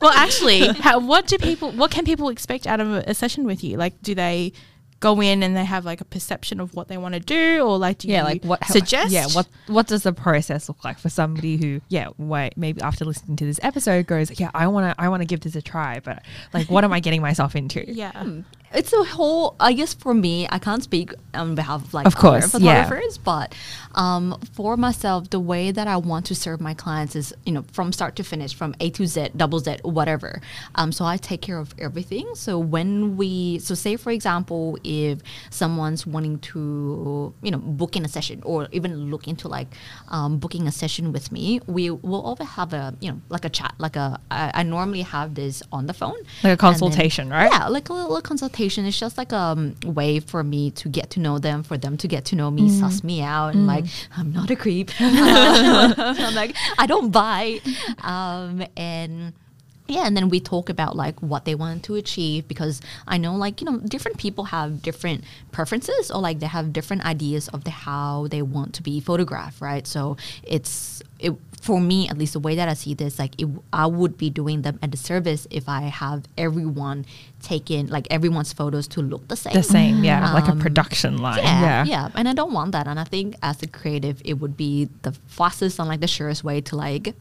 [0.00, 1.70] well, actually, how, what do people?
[1.72, 3.76] What can people expect out of a, session with you?
[3.76, 4.52] Like, do they
[5.00, 7.78] go in and they have like a perception of what they want to do, or
[7.78, 9.12] like do yeah, you like what suggest?
[9.12, 13.04] Yeah, what what does the process look like for somebody who, yeah, wait, maybe after
[13.04, 16.22] listening to this episode goes, yeah, I wanna I wanna give this a try, but
[16.52, 17.84] like, what am I getting myself into?
[17.90, 18.10] Yeah.
[18.12, 18.40] Hmm.
[18.74, 22.16] It's a whole i guess for me i can't speak on behalf of like Of
[22.16, 22.84] course, other yeah.
[22.84, 23.54] photographers but
[23.94, 27.64] um, for myself the way that i want to serve my clients is you know
[27.72, 30.40] from start to finish from a to z double z whatever
[30.74, 35.20] um, so i take care of everything so when we so say for example if
[35.50, 39.68] someone's wanting to you know book in a session or even look into like
[40.08, 43.50] um, booking a session with me we will always have a you know like a
[43.50, 46.56] chat like a i, I normally have this on the phone Like a and then-
[46.58, 47.50] consultation, right?
[47.50, 48.57] yeah, like a little consultation.
[48.58, 51.96] It's just like a um, way for me to get to know them, for them
[51.98, 52.80] to get to know me, Mm.
[52.80, 53.84] suss me out, and like
[54.16, 54.90] I'm not a creep.
[55.00, 57.60] I'm like I don't bite,
[58.02, 59.32] um, and.
[59.90, 63.34] Yeah, and then we talk about like what they want to achieve because I know
[63.34, 67.64] like you know different people have different preferences or like they have different ideas of
[67.64, 69.86] the how they want to be photographed, right?
[69.86, 71.32] So it's it
[71.62, 74.28] for me at least the way that I see this like it, I would be
[74.28, 77.06] doing them a disservice if I have everyone
[77.42, 79.52] taken like everyone's photos to look the same.
[79.52, 81.38] The same, yeah, like a Um, production line.
[81.38, 82.86] Yeah, Yeah, yeah, and I don't want that.
[82.86, 86.42] And I think as a creative, it would be the fastest and like the surest
[86.44, 87.14] way to like,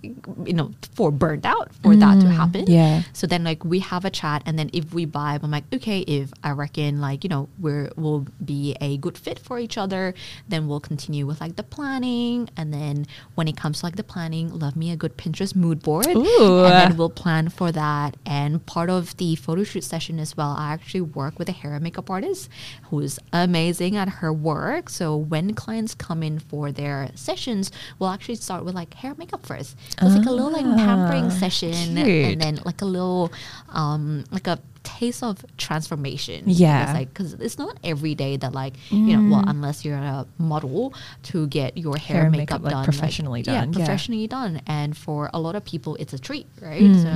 [0.46, 2.66] you know, for burnt out for that to happen.
[2.66, 3.02] Mm, yeah.
[3.14, 6.00] So then like we have a chat, and then if we vibe, I'm like, okay,
[6.02, 10.14] if I reckon like you know we're we'll be a good fit for each other,
[10.48, 13.06] then we'll continue with like the planning, and then
[13.36, 16.66] when it comes to like the planning, love me a good Pinterest mood board, Ooh.
[16.66, 18.16] and then we'll plan for that.
[18.26, 21.74] And part of the photo shoot session as well, I actually work with a hair
[21.74, 22.50] and makeup artist
[22.90, 24.90] who's amazing at her work.
[24.90, 29.20] So when clients come in for their sessions, we'll actually start with like hair and
[29.20, 29.76] makeup first.
[30.00, 32.08] So it's like a little like pampering Ah, session, cute.
[32.08, 33.32] and then like a little
[33.70, 34.60] um like a
[34.96, 35.36] taste of
[35.66, 36.40] transformation.
[36.48, 36.94] Yeah.
[37.00, 40.94] like because it's not every day that like you know well unless you're a model
[41.30, 43.78] to get your hair, Hair makeup, makeup, like, done professionally done, Yeah, yeah.
[43.80, 44.54] professionally done.
[44.80, 46.82] And for a lot of people, it's a treat, right?
[46.92, 47.04] Mm.
[47.06, 47.12] So,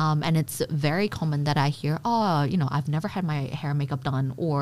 [0.00, 0.56] um, and it's
[0.88, 4.26] very common that I hear, oh, you know, I've never had my hair makeup done,
[4.46, 4.58] or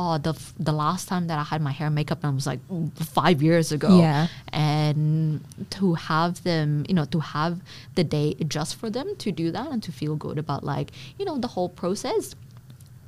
[0.00, 2.60] oh, the f- the last time that I had my hair makeup done was like
[2.68, 2.90] mm,
[3.20, 3.90] five years ago.
[4.04, 4.26] Yeah.
[4.52, 5.40] and
[5.76, 7.54] to have them, you know, to have
[7.98, 10.88] the day just for them to do that and to feel good about like
[11.18, 11.93] you know the whole process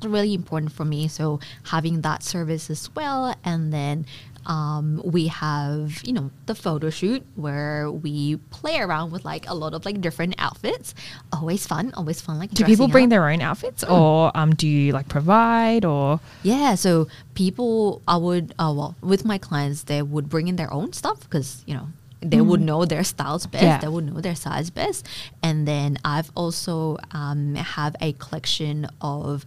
[0.03, 1.09] really important for me.
[1.09, 4.07] So having that service as well, and then
[4.47, 9.55] um, we have you know the photo shoot where we play around with like a
[9.55, 10.95] lot of like different outfits.
[11.33, 12.39] Always fun, always fun.
[12.39, 13.11] Like Do people bring up.
[13.11, 18.55] their own outfits, or um, do you like provide, or Yeah, so people, I would,
[18.59, 21.89] uh, well, with my clients, they would bring in their own stuff because, you know,
[22.21, 23.79] they would know their styles best, Yeah.
[23.79, 25.07] they would know their size best.
[25.43, 29.45] And then I've also um, have a collection of,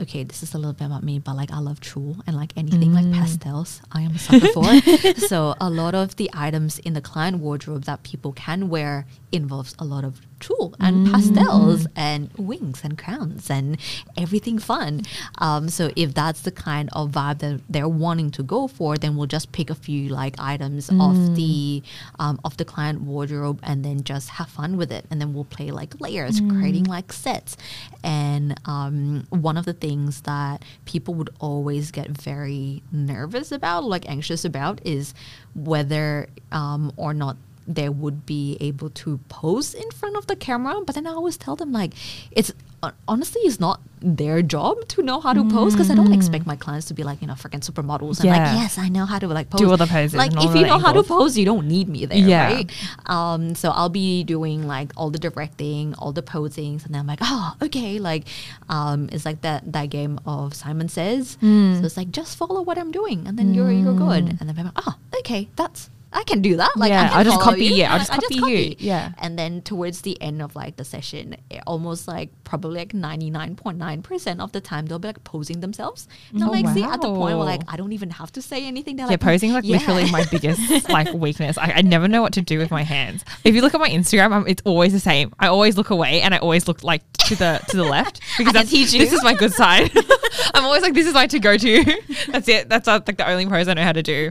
[0.00, 2.52] okay, this is a little bit about me, but like I love tulle and like
[2.56, 4.64] anything like pastels, I am a sucker for.
[5.26, 9.74] so a lot of the items in the client wardrobe that people can wear involves
[9.78, 13.78] a lot of tulle and pastels and wings and crowns and
[14.16, 15.02] everything fun.
[15.38, 19.16] Um, so if that's the kind of vibe that they're wanting to go for, then
[19.16, 21.82] we'll just pick a few like items of the
[22.18, 25.04] um, of the client wardrobe and then just have fun with it.
[25.10, 27.56] And then we'll play like layers, creating like sets.
[28.02, 34.08] And um, one of the things that people would always get very nervous about, like
[34.08, 35.14] anxious about, is
[35.54, 37.36] whether um, or not
[37.68, 40.80] they would be able to pose in front of the camera.
[40.84, 41.92] But then I always tell them like,
[42.32, 42.52] it's
[43.08, 46.54] honestly it's not their job to know how to pose because I don't expect my
[46.54, 48.36] clients to be like you know freaking supermodels and Yeah.
[48.38, 49.60] like yes I know how to like pose.
[49.60, 52.06] Do all the poses Like if you know how to pose, you don't need me
[52.06, 52.44] there, Yeah.
[52.46, 52.70] right?
[53.06, 57.06] Um, so I'll be doing like all the directing, all the posings, and then I'm
[57.08, 58.24] like, oh, okay, like,
[58.68, 61.36] um, it's like that that game of Simon Says.
[61.42, 61.80] Mm.
[61.80, 64.24] So it's like just follow what I'm doing, and then you're you're good.
[64.38, 66.72] And then I'm like, oh, okay, that's I can do that.
[66.76, 67.74] Like, I Yeah, can I'll just copy- you.
[67.74, 68.74] yeah, I'll Like, just copy you.
[68.78, 69.12] Yeah.
[69.18, 74.40] And then towards the end of like the session, it almost like probably like 99.9%
[74.40, 76.08] of the time they'll be like posing themselves.
[76.32, 78.42] And I'm Oh, like, see, at the point where like I don't even have to
[78.42, 78.96] say anything.
[78.96, 79.76] They're Yeah, like, posing like yeah.
[79.78, 81.58] literally my biggest like weakness.
[81.58, 83.24] I, I never know what to do with my hands.
[83.44, 85.32] If you look at my Instagram, i it's always the same.
[85.38, 88.52] I always look away and I always look like to the to the left because
[88.54, 88.98] that's teach you.
[89.00, 89.90] this is my good side.
[90.54, 91.84] I'm always like this is my to go to.
[92.28, 92.68] That's it.
[92.68, 94.30] That's uh, like the only pose I know how to do.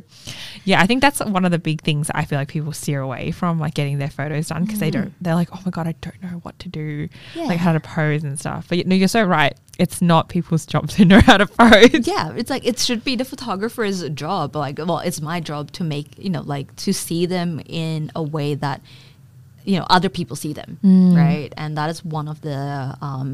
[0.65, 3.31] Yeah, I think that's one of the big things I feel like people steer away
[3.31, 5.09] from like getting their photos done because they don't.
[5.09, 5.13] Mm.
[5.19, 8.23] They're like, oh my god, I don't know what to do, like how to pose
[8.23, 8.67] and stuff.
[8.69, 9.53] But no, you're so right.
[9.77, 12.07] It's not people's job to know how to pose.
[12.07, 15.83] yeah it's like it should be the photographer's job like well it's my job to
[15.83, 18.81] make you know like to see them in a way that
[19.69, 20.71] you know other people see them
[21.21, 21.51] right?
[21.61, 22.61] And that is one of the
[23.09, 23.29] um,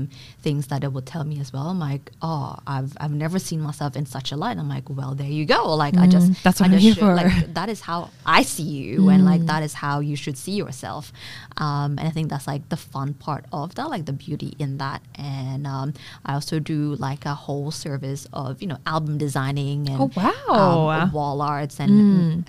[0.45, 1.65] things that it will tell me as well.
[1.71, 4.57] I'm like oh i've, I've never seen myself in such a light.
[4.61, 5.61] I'm like well there you go.
[5.83, 7.13] Like i just that's what I I'm here should- for.
[7.21, 10.55] like that is how i see you and like that is how you should see
[10.63, 11.03] yourself.
[11.65, 14.71] Um, and i think that's like the fun part of that like the beauty in
[14.83, 15.01] that.
[15.15, 15.93] And um,
[16.25, 20.89] i also do like a whole service of you know album designing and Oh, wow.
[20.89, 21.79] um, wall arts.
[21.79, 21.93] And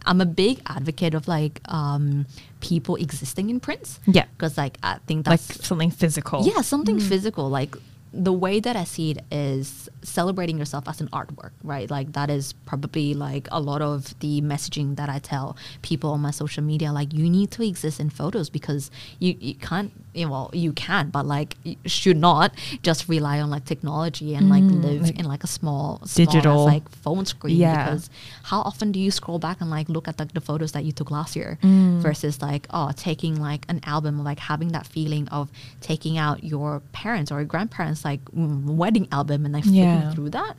[0.06, 2.26] i'm a big advocate of like um,
[2.70, 4.26] people existing in prints Yeah.
[4.36, 6.38] because like i think like that's something physical.
[6.50, 7.08] yeah, something mm.
[7.12, 7.48] physical.
[7.48, 7.76] Like
[8.14, 11.90] the way that I see it is celebrating yourself as an artwork, right?
[11.90, 16.20] Like that is probably like a lot of the messaging that I tell people on
[16.20, 16.92] my social media.
[16.92, 21.10] Like you need to exist in photos because you, you can't, you know, you can,
[21.10, 22.52] but like you should not
[22.82, 26.64] just rely on like technology and like live like in like a small, small digital.
[26.64, 27.56] like phone screen.
[27.56, 27.84] Yeah.
[27.84, 28.10] Because
[28.44, 30.92] how often do you scroll back and like look at like the photos that you
[30.92, 32.00] took last year Mm.
[32.00, 35.50] versus like oh taking like an album like having that feeling of
[35.80, 40.10] taking out your parents or your grandparents like mm, wedding album and like flipping Yeah.
[40.12, 40.56] through that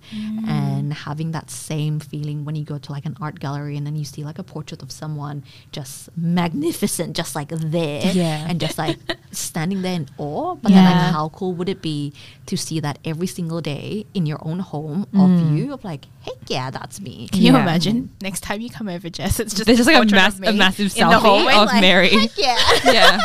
[0.47, 3.95] and having that same feeling when you go to like an art gallery and then
[3.95, 8.45] you see like a portrait of someone just magnificent just like there Yeah.
[8.47, 8.97] and just like
[9.45, 10.89] standing there in awe but then Yeah.
[10.89, 12.13] like how cool would it be
[12.45, 15.57] to see that every single day in your own home of mm.
[15.57, 18.09] you of like heck yeah that's me Can you imagine?
[18.21, 20.43] Next time you come over, Jess, it's just There's just like a, portrait mass, of
[20.43, 22.09] a me massive in the selfie hallway, of like, Mary.
[22.35, 23.19] yeah yeah.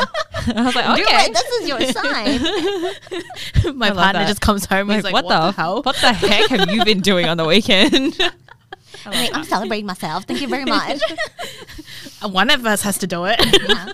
[0.47, 1.27] I was like, okay.
[1.27, 1.35] it.
[1.35, 3.77] This is your sign.
[3.77, 4.29] My partner that.
[4.29, 5.83] just comes home and Like, he's like, what, the hell?
[5.83, 8.18] What the heck have you been doing on the weekend?
[9.07, 10.25] Like, I'm celebrating myself.
[10.25, 11.01] Thank you very much.
[12.23, 13.39] One of us has to do it.
[13.66, 13.93] yeah.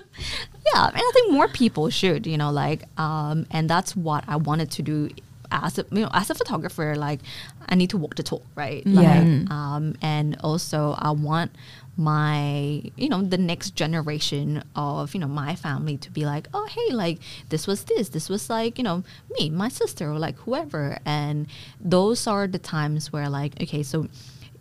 [0.75, 4.37] Yeah, and I think more people should, you know, like, um, and that's what I
[4.37, 5.11] wanted to do
[5.53, 6.95] as a, you know, as a photographer.
[6.97, 7.21] Like,
[7.69, 8.83] I need to walk the talk, right?
[8.87, 9.45] Yeah.
[9.51, 11.53] Um, and also I want
[11.99, 16.67] my you know the next generation of you know my family to be like oh
[16.67, 19.03] hey like this was this this was like you know
[19.39, 21.47] me my sister or like whoever and
[21.81, 24.07] those are the times where like okay so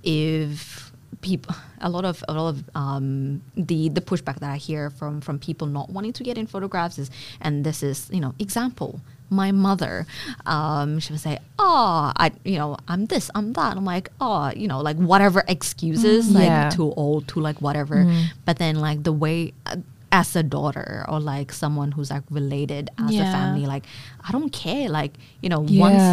[0.01, 0.84] if
[1.22, 5.22] people a lot of a lot of um, the the pushback that I hear from
[5.22, 7.09] from people not wanting to get in photographs is
[7.41, 10.05] and this is you know example my mother
[10.45, 13.76] um, she would say oh I you know I'm this I'm that.
[13.78, 16.70] I'm like oh you know like whatever excuses like Yeah.
[16.70, 18.05] too old too like whatever.
[18.45, 19.78] But then like the way uh,
[20.11, 23.86] as a daughter or like someone who's like related as a family like
[24.28, 25.82] I don't care like you know Yeah.
[25.82, 26.03] once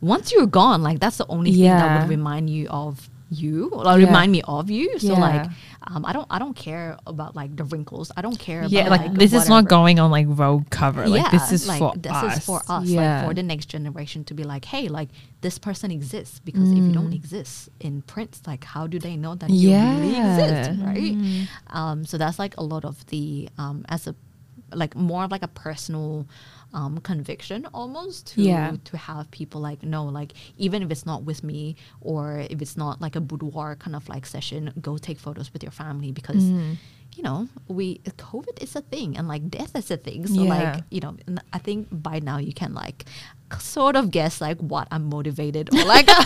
[0.00, 3.84] once you're gone like that's the only thing that would remind you of you or
[3.98, 4.06] Yeah.
[4.06, 5.26] remind me of you so Yeah.
[5.28, 5.46] like
[5.90, 9.00] um, I don't I don't care about like the wrinkles I don't care yeah, about,
[9.00, 11.08] like, this is not going on like Vogue cover.
[11.08, 12.38] Like this is like, for this us.
[12.38, 13.00] is for us Yeah.
[13.00, 15.08] like for the next generation to be like hey like
[15.40, 16.98] this person exists because if you Mm.
[17.00, 20.86] don't exist in print like how do they know that you really exist Yeah.
[20.90, 21.16] right
[21.78, 24.14] um, so that's like a lot of the um, as a
[24.82, 26.26] like more of like a personal
[26.74, 28.76] um, conviction almost to Yeah.
[28.84, 32.76] to have people like no like even if it's not with me or if it's
[32.76, 36.44] not like a boudoir kind of like session go take photos with your family because
[36.44, 36.76] Mm.
[37.16, 37.98] you know, we
[38.28, 40.26] COVID is a thing and like death is a thing.
[40.26, 40.54] So Yeah.
[40.56, 41.14] like, you know,
[41.52, 43.04] I think by now you can like
[43.60, 46.08] sort of guess like what I'm motivated or like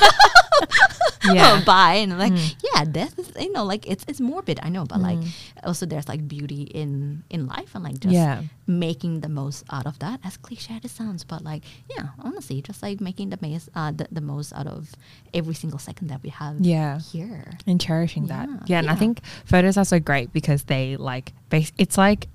[1.25, 1.63] Yeah.
[1.67, 2.55] by and like Mm.
[2.63, 4.61] yeah, death is you know like it's it's morbid.
[4.63, 5.19] I know, but like
[5.65, 8.43] also there's like beauty in in life and like just Yeah.
[8.67, 10.21] making the most out of that.
[10.25, 13.91] As cliche as it sounds, but like yeah, honestly, just like making the most uh,
[13.91, 14.95] the, the most out of
[15.35, 17.01] every single second that we have Yeah.
[17.01, 17.59] here.
[17.67, 18.49] and cherishing that.
[18.49, 21.73] Yeah, Yeah, and I think photos are so great because they like base.
[21.77, 22.29] It's like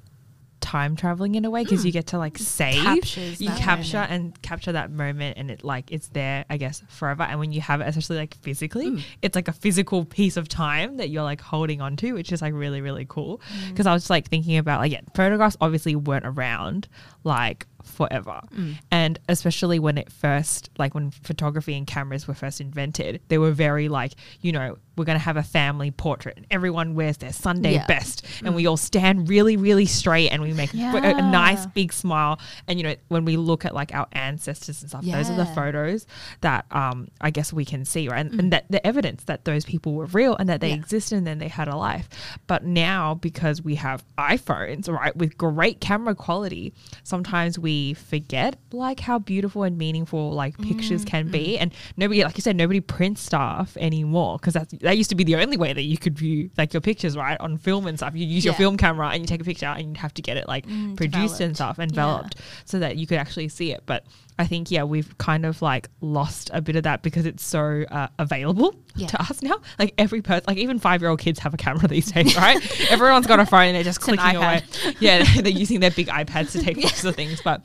[0.72, 4.11] time traveling in a way because you get to like save, captures you capture moment.
[4.13, 7.24] and capture that moment, and it like it's there, I guess, forever.
[7.24, 9.03] And when you have it, especially like physically, Mm.
[9.22, 12.41] it's like a physical piece of time that you're like holding on to, which is
[12.41, 13.41] like really really cool.
[13.53, 13.69] Mm.
[13.69, 16.88] Because I was just like thinking about like yeah, photographs obviously weren't around
[17.24, 18.41] like forever.
[18.55, 18.75] Mm.
[18.91, 23.51] and especially when it first like when photography and cameras were first invented they were
[23.51, 27.32] very like you know we're going to have a family portrait and everyone wears their
[27.34, 27.86] sunday Yeah.
[27.88, 28.25] best.
[28.43, 30.77] And we all stand really really straight and we make a-
[31.17, 32.39] a, nice big smile.
[32.67, 35.45] And you know when we look at like our ancestors and stuff those are the
[35.45, 36.05] photos
[36.41, 38.19] that um i guess we can see right?
[38.25, 40.75] And, and that the evidence that those people were real and that they Yeah.
[40.84, 42.07] existed and then they had a life.
[42.47, 46.73] But now because we have iphones right with great camera quality
[47.03, 51.57] sometimes we forget like how beautiful and meaningful like pictures can be.
[51.57, 55.24] And nobody like you said nobody prints stuff anymore because that's that used to be
[55.24, 58.15] the only way that you could view like your pictures right on film and stuff.
[58.15, 60.38] You use your film camera and you take a picture and you have to get
[60.38, 61.95] it like Mm, produced and stuff and Yeah.
[61.95, 63.84] developed so that you could actually see it.
[63.86, 64.05] But
[64.42, 67.86] I think yeah we've kind of like lost a bit of that because it's so
[67.89, 69.08] uh, available Yeah.
[69.08, 71.88] to us now like every person like even five year old kids have a camera
[71.88, 74.62] these days right everyone's got a phone and they're just an clicking away
[75.00, 77.62] yeah they're using their big iPads to take pictures of things but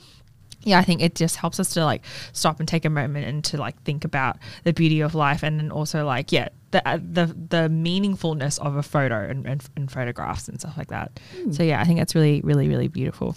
[0.63, 2.03] yeah, I think it just helps us to like
[2.33, 5.61] stop and take a moment and to like think about the beauty of life, and
[5.61, 9.93] then also like yeah, the uh, the the meaningfulness of a photo and, and, and
[9.93, 11.21] photographs and stuff like that.
[11.41, 11.53] Hmm.
[11.53, 13.37] So yeah, I think that's really really really beautiful.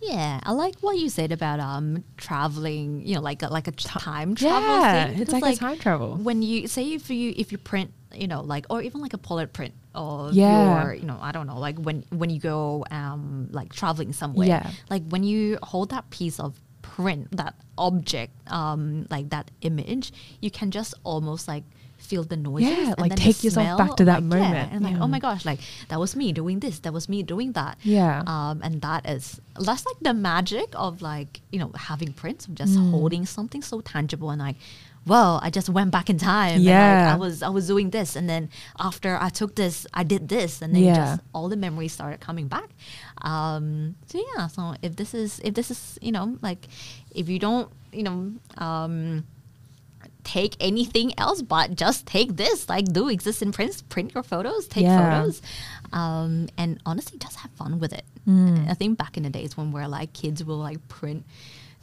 [0.00, 3.06] Yeah, I like what you said about um traveling.
[3.06, 5.20] You know, like a, like a time travel Yeah, thing.
[5.20, 6.16] it's 'Cause, like, a time travel.
[6.16, 9.18] when you say if you if you print you know like or even like a
[9.18, 10.54] Polaroid print or Yeah.
[10.54, 14.46] your you know I don't know like when when you go um like traveling somewhere
[14.48, 14.70] Yeah.
[14.88, 16.54] like when you hold that piece of
[16.98, 17.54] print that
[17.86, 20.06] object um like that image
[20.44, 21.62] you can just almost like
[22.08, 24.48] feel the noises Yeah, and like then take yourself smell, back to that like, yeah,
[24.48, 24.68] moment.
[24.72, 27.52] and like oh my gosh like that was me doing this that was me doing
[27.60, 28.22] that Yeah.
[28.34, 32.54] um, and that is that's like the magic of like you know having prints of
[32.62, 32.90] just Mm.
[32.94, 34.56] holding something so tangible and like
[35.08, 37.04] well i just went back in time and Yeah.
[37.06, 38.48] like, i was i was doing this and then
[38.78, 40.94] after i took this i did this and then Yeah.
[40.94, 42.68] just all the memories started coming back
[43.22, 46.68] um so yeah so if this is if this is you know like
[47.14, 49.24] if you don't you know um
[50.24, 54.68] take anything else but just take this like do exist in prints print your photos
[54.68, 54.98] take Yeah.
[55.00, 55.40] photos
[55.92, 58.68] um, and honestly just have fun with it Mm.
[58.68, 61.24] i think back in the days when we're like kids will like print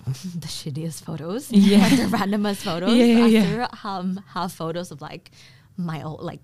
[0.44, 1.78] the shittiest photos Yeah.
[1.84, 3.68] like the randomest photos Yeah, yeah, I yeah.
[3.70, 5.32] still um, have photos of like
[5.78, 6.40] my old like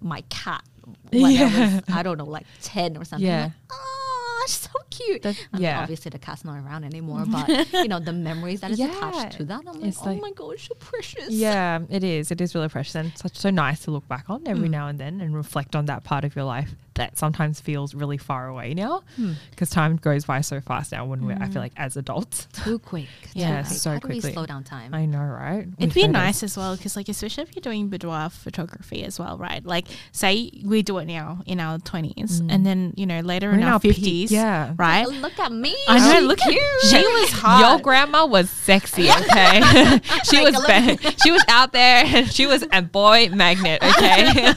[0.00, 0.62] my cat
[1.10, 3.44] when I was I don't know like 10 or something Yeah.
[3.44, 5.80] like, oh so cute That- I mean, yeah.
[5.80, 8.92] obviously the cat's not around anymore but you know the memories that is Yeah.
[8.96, 12.30] attached to that I'm like It's oh like- my gosh so precious Yeah, it is.
[12.30, 14.72] It is really precious and such so nice to look back on every Mm.
[14.78, 18.18] now and then and reflect on that part of your life that sometimes feels really
[18.18, 19.32] far away now Hmm.
[19.50, 22.48] because time goes by so fast now when we're I feel like as adults.
[22.64, 23.78] too quick too Yeah, quick.
[23.78, 25.60] so How do we slow down time I know, right?
[25.78, 26.12] It'd With be photos.
[26.12, 29.64] nice as well because, like, especially if you're doing boudoir photography as well, right?
[29.64, 32.50] Like, say we do it now in our 20s, Mm.
[32.52, 34.72] and then, you know, later We're in in our our peak, 50s, yeah.
[34.76, 35.06] right?
[35.06, 36.62] look at me I know, She look at- cute.
[36.90, 37.60] she was hot.
[37.60, 39.60] Your grandma was sexy, okay?
[40.30, 44.48] she was Like, ba- she was out there and she was a boy magnet, okay?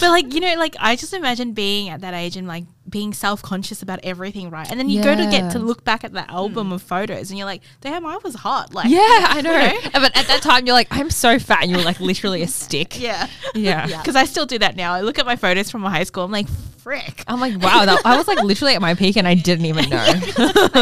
[0.00, 3.12] But like you know, like I just imagine being at that age and like being
[3.12, 4.68] self conscious about everything, right?
[4.70, 6.72] And then you go to get to look back at that album hmm.
[6.74, 9.52] of photos, and you're like, "Damn, I was hot." Like, yeah, I know.
[9.52, 9.90] You know?
[9.92, 12.98] But at that time you're like, I'm so fat and you're like literally a stick.
[12.98, 13.86] yeah, Yeah.
[13.88, 13.98] Yeah.
[13.98, 14.92] Because I still do that now.
[14.92, 16.24] I look at my photos from my high school.
[16.24, 16.48] I'm like,
[16.88, 17.22] frick.
[17.26, 19.88] I'm like, wow, that, I was like literally at my peak and I didn't even
[19.90, 20.06] know.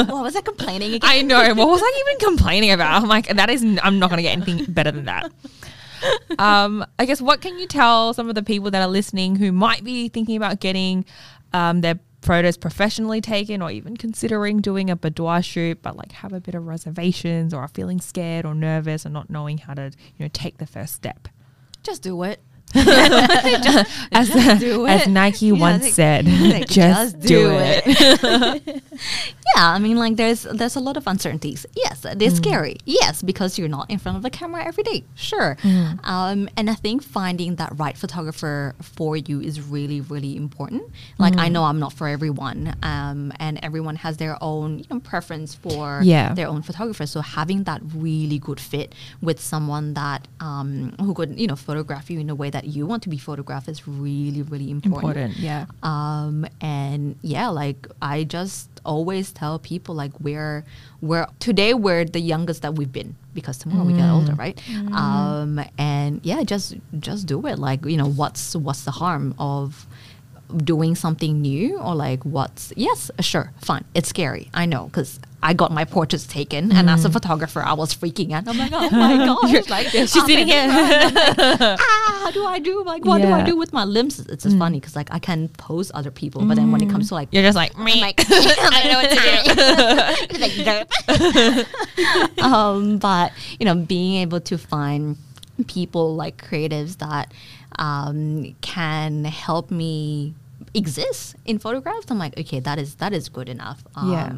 [0.05, 1.55] what was I complaining again I know.
[1.55, 3.03] What was I even complaining about?
[3.03, 5.33] I'm like, that is, I'm not going to get anything better than that.
[6.39, 9.53] Um, I guess what can you tell some of the people that are listening who
[9.53, 11.07] might be thinking about getting
[11.55, 16.35] um, their photos professionally taken or even considering doing a boudoir shoot, but like have
[16.35, 19.85] a bit of reservations or are feeling scared or nervous or not knowing how to,
[19.85, 21.29] you know, take the first step?
[21.87, 22.41] just do it
[24.13, 25.07] As, Just do as.
[25.07, 28.83] Nike Yeah, once like- said, like, just, do, it.
[29.55, 31.65] yeah, I mean, like there's there's a lot of uncertainties.
[31.77, 32.37] Yes, they're Mm.
[32.37, 32.77] scary.
[32.85, 35.05] Yes, because you're not in front of the camera every day.
[35.15, 36.05] Sure, Mm.
[36.07, 40.83] um, and I think finding that right photographer for you is really really important.
[41.19, 41.41] Like Mm.
[41.41, 45.55] I know I'm not for everyone, um, and everyone has their own you know preference
[45.55, 46.35] for Yeah.
[46.35, 47.07] their own photographer.
[47.07, 52.11] So having that really good fit with someone that um, who could you know photograph
[52.11, 55.37] you in a way that you want to be photographed is really really Important.
[55.37, 55.67] Yeah.
[55.83, 60.65] um, and yeah, like I just always tell people like we're
[61.01, 64.59] we're today we're the youngest that we've been because tomorrow we get older, right?
[64.93, 67.59] Um, and yeah, just just do it.
[67.59, 69.87] Like you know, what's what's the harm of
[70.57, 75.53] doing something new or like what's yes sure fine it's scary i know because i
[75.53, 78.91] got my portraits taken and as a photographer i was freaking out i'm like oh
[78.91, 80.67] my gosh like She's I'm sitting in here.
[81.79, 82.83] ah, how do I do?
[82.85, 84.19] Like, what do I do with my limbs?
[84.21, 87.09] It's just funny because like I can pose other people, but then when it comes
[87.09, 89.11] to like, You're just like, I'm like, I don't know what
[90.29, 90.65] to do.
[92.39, 95.17] like, um, but you know, being able to find
[95.67, 97.33] people like creatives that
[97.79, 100.35] um, can help me
[100.75, 102.07] exist in photographs.
[102.11, 103.85] I'm like okay that is that is good enough.
[103.95, 104.33] Um, Yeah.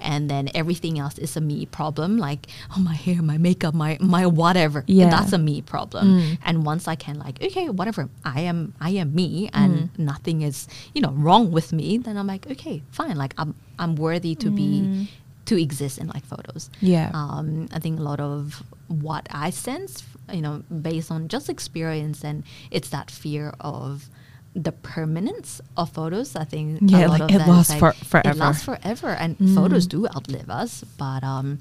[0.00, 2.18] and then everything else is a me problem.
[2.18, 4.84] Like oh my hair my makeup my my whatever.
[4.86, 5.10] Yeah.
[5.10, 6.36] that's a me problem.
[6.44, 10.68] And once i can like okay whatever i am i am me and nothing is
[10.94, 13.16] you know wrong with me then i'm like okay fine.
[13.16, 15.08] Like i'm i'm worthy to be
[15.46, 17.10] to exist in like photos Yeah.
[17.14, 22.24] um, I think a lot of what I sense, you know, based on just experience,
[22.24, 24.08] and it's that fear of
[24.54, 26.34] the permanence of photos.
[26.36, 28.38] I think Yeah, a lot like, of it lasts like, for- It forever.
[28.38, 30.84] lasts forever, and photos do outlive us.
[30.98, 31.58] But um,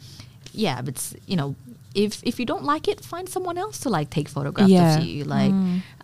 [0.53, 1.55] yeah, but it's you know,
[1.95, 4.97] if if you don't like it, find someone else to like take photographs Yeah.
[4.99, 5.23] of you.
[5.23, 5.53] Like,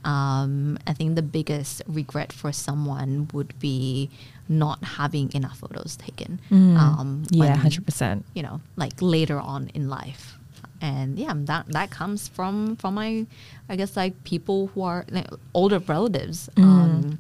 [0.04, 4.10] um, I think the biggest regret for someone would be
[4.48, 6.40] not having enough photos taken.
[6.52, 8.26] Um, yeah, hundred percent.
[8.34, 10.38] you know like later on in life
[10.82, 13.26] and yeah that that comes from from my
[13.70, 16.64] i guess like people who are like, older relatives Mm.
[16.64, 17.20] um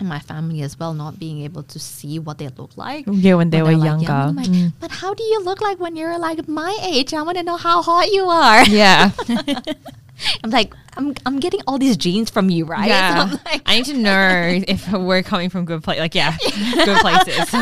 [0.00, 3.34] in my family as well not being able to see what they look like Yeah,
[3.34, 4.04] when they were they're, like, younger.
[4.04, 4.36] young.
[4.36, 4.72] Like, Mm.
[4.78, 7.56] but how do you look like when you're like my age i want to know
[7.56, 9.10] how hot you are Yeah.
[10.44, 13.22] i'm like i'm i'm getting all these genes from you right Yeah.
[13.30, 15.98] I'm like, I need to know if we're coming from good place.
[15.98, 16.36] Like, yeah,
[16.84, 17.52] good places.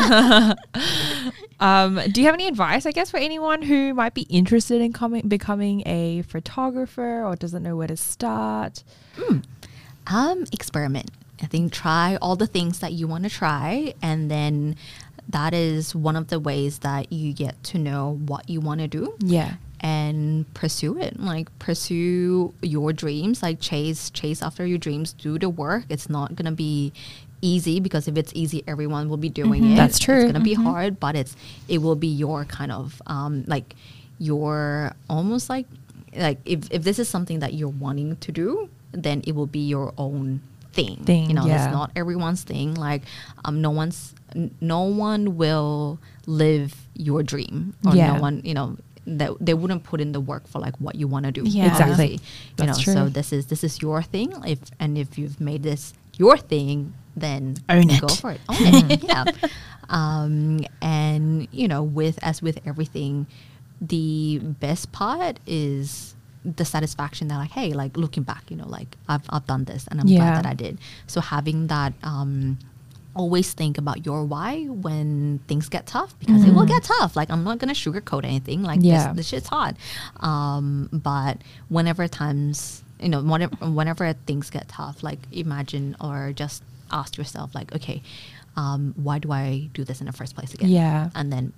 [1.59, 4.93] um, do you have any advice, I guess, for anyone who might be interested in
[4.93, 8.83] coming, becoming a photographer or doesn't know where to start?
[10.07, 11.09] um experiment
[11.41, 14.75] i think try all the things that you want to try and then
[15.27, 18.87] that is one of the ways that you get to know what you want to
[18.87, 19.55] do Yeah.
[19.79, 21.19] and pursue it.
[21.19, 23.41] Like pursue your dreams.
[23.41, 25.13] Like chase chase after your dreams.
[25.13, 25.85] Do the work.
[25.89, 26.93] It's not gonna be
[27.41, 29.75] easy because if it's easy everyone will be doing it.
[29.75, 30.21] That's true.
[30.25, 31.35] it's gonna be hard but it's
[31.67, 33.75] it will be your kind of um like
[34.19, 35.65] your almost like
[36.15, 39.59] like if, if this is something that you're wanting to do then it will be
[39.67, 40.41] your own
[40.75, 41.65] thing, Thing, you know yeah.
[41.65, 43.01] it's not everyone's thing like
[43.45, 45.97] um no one's n- no one will
[46.27, 48.13] live your dream or Yeah.
[48.13, 51.07] no one you know that they wouldn't put in the work for like what you
[51.07, 51.71] want to do Yeah.
[51.71, 52.13] Exactly.
[52.13, 52.19] you
[52.57, 55.93] That's know so this is this is your thing if and if you've made this
[56.17, 58.01] your thing then Own it.
[58.01, 59.25] go for it own it yeah
[59.89, 63.27] um and you know with as with everything
[63.79, 66.14] the best part is
[66.57, 69.87] the satisfaction that like hey like looking back you know like i've, I've done this
[69.89, 70.19] and i'm Yeah.
[70.19, 70.77] glad that i did
[71.07, 72.57] so having that um
[73.15, 77.29] always think about your why when things get tough because it will get tough like
[77.31, 78.89] i'm not gonna sugarcoat anything like Mm-hmm.
[78.89, 79.07] Yeah.
[79.07, 79.75] this, this shit's hard
[80.19, 81.37] um but
[81.69, 87.55] whenever times you know whenever, whenever things get tough like imagine or just ask yourself
[87.55, 88.01] like okay
[88.57, 91.09] um why do i do this in the first place again Yeah.
[91.15, 91.53] and then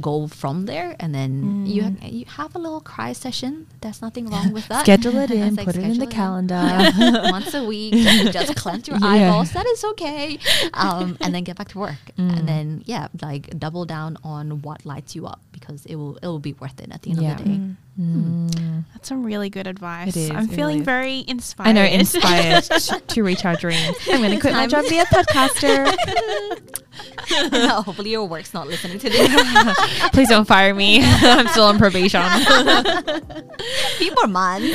[0.00, 2.12] go from there and then you Mm.
[2.12, 5.66] you have a little cry session there's nothing wrong with that Schedule it in, like
[5.66, 6.62] put it in the schedule calendar.
[7.32, 9.06] once a week just, just cleanse your Yeah.
[9.10, 10.38] eyeballs that is okay
[10.74, 12.38] um, and then get back to work Mm.
[12.38, 16.26] and then yeah like double down on what lights you up because it will it
[16.26, 17.32] will be worth it at the end Yeah.
[17.32, 17.60] of the day
[17.98, 18.84] Mm.
[18.92, 20.08] That's some really good advice.
[20.14, 20.84] It is, I'm it feeling really is.
[20.84, 21.68] very inspired.
[21.68, 23.96] I know, inspired to, to reach our dreams.
[24.12, 25.96] I'm going to quit my job to be a podcaster.
[27.84, 31.00] hopefully your work's not listening to this Please don't fire me.
[31.02, 32.20] I'm still on probation.
[33.96, 34.74] few more months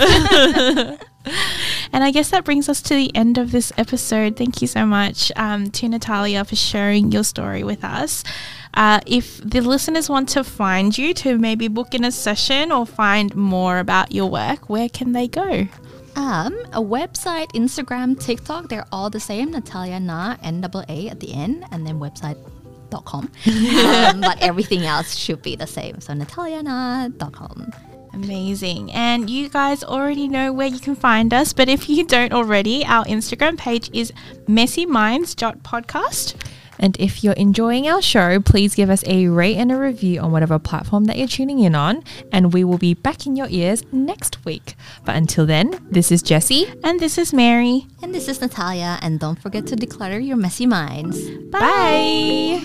[1.93, 4.35] And I guess that brings us to the end of this episode.
[4.37, 8.23] Thank you so much um, to Natalia for sharing your story with us.
[8.73, 12.85] Uh, if the listeners want to find you to maybe book in a session or
[12.85, 15.67] find more about your work, where can they go?
[16.15, 19.51] Um, a website, Instagram, TikTok, they're all the same.
[19.51, 22.37] Natalia Naa, N A at the end, and then website
[22.91, 23.31] nataliana.com.
[24.15, 25.99] um, but everything else should be the same.
[26.01, 27.71] So nataliana.com.
[28.13, 28.91] Amazing.
[28.91, 32.85] And you guys already know where you can find us, but if you don't already,
[32.85, 34.11] our Instagram page is
[34.47, 36.35] messieminds.podcast.
[36.81, 40.31] And if you're enjoying our show, please give us a rate and a review on
[40.31, 43.83] whatever platform that you're tuning in on, and we will be back in your ears
[43.93, 44.75] next week.
[45.05, 46.73] But until then, this is Jessie.
[46.83, 47.85] And this is Mary.
[48.01, 51.29] And this is Natalia, and don't forget to declutter your messy minds.
[51.51, 52.61] Bye.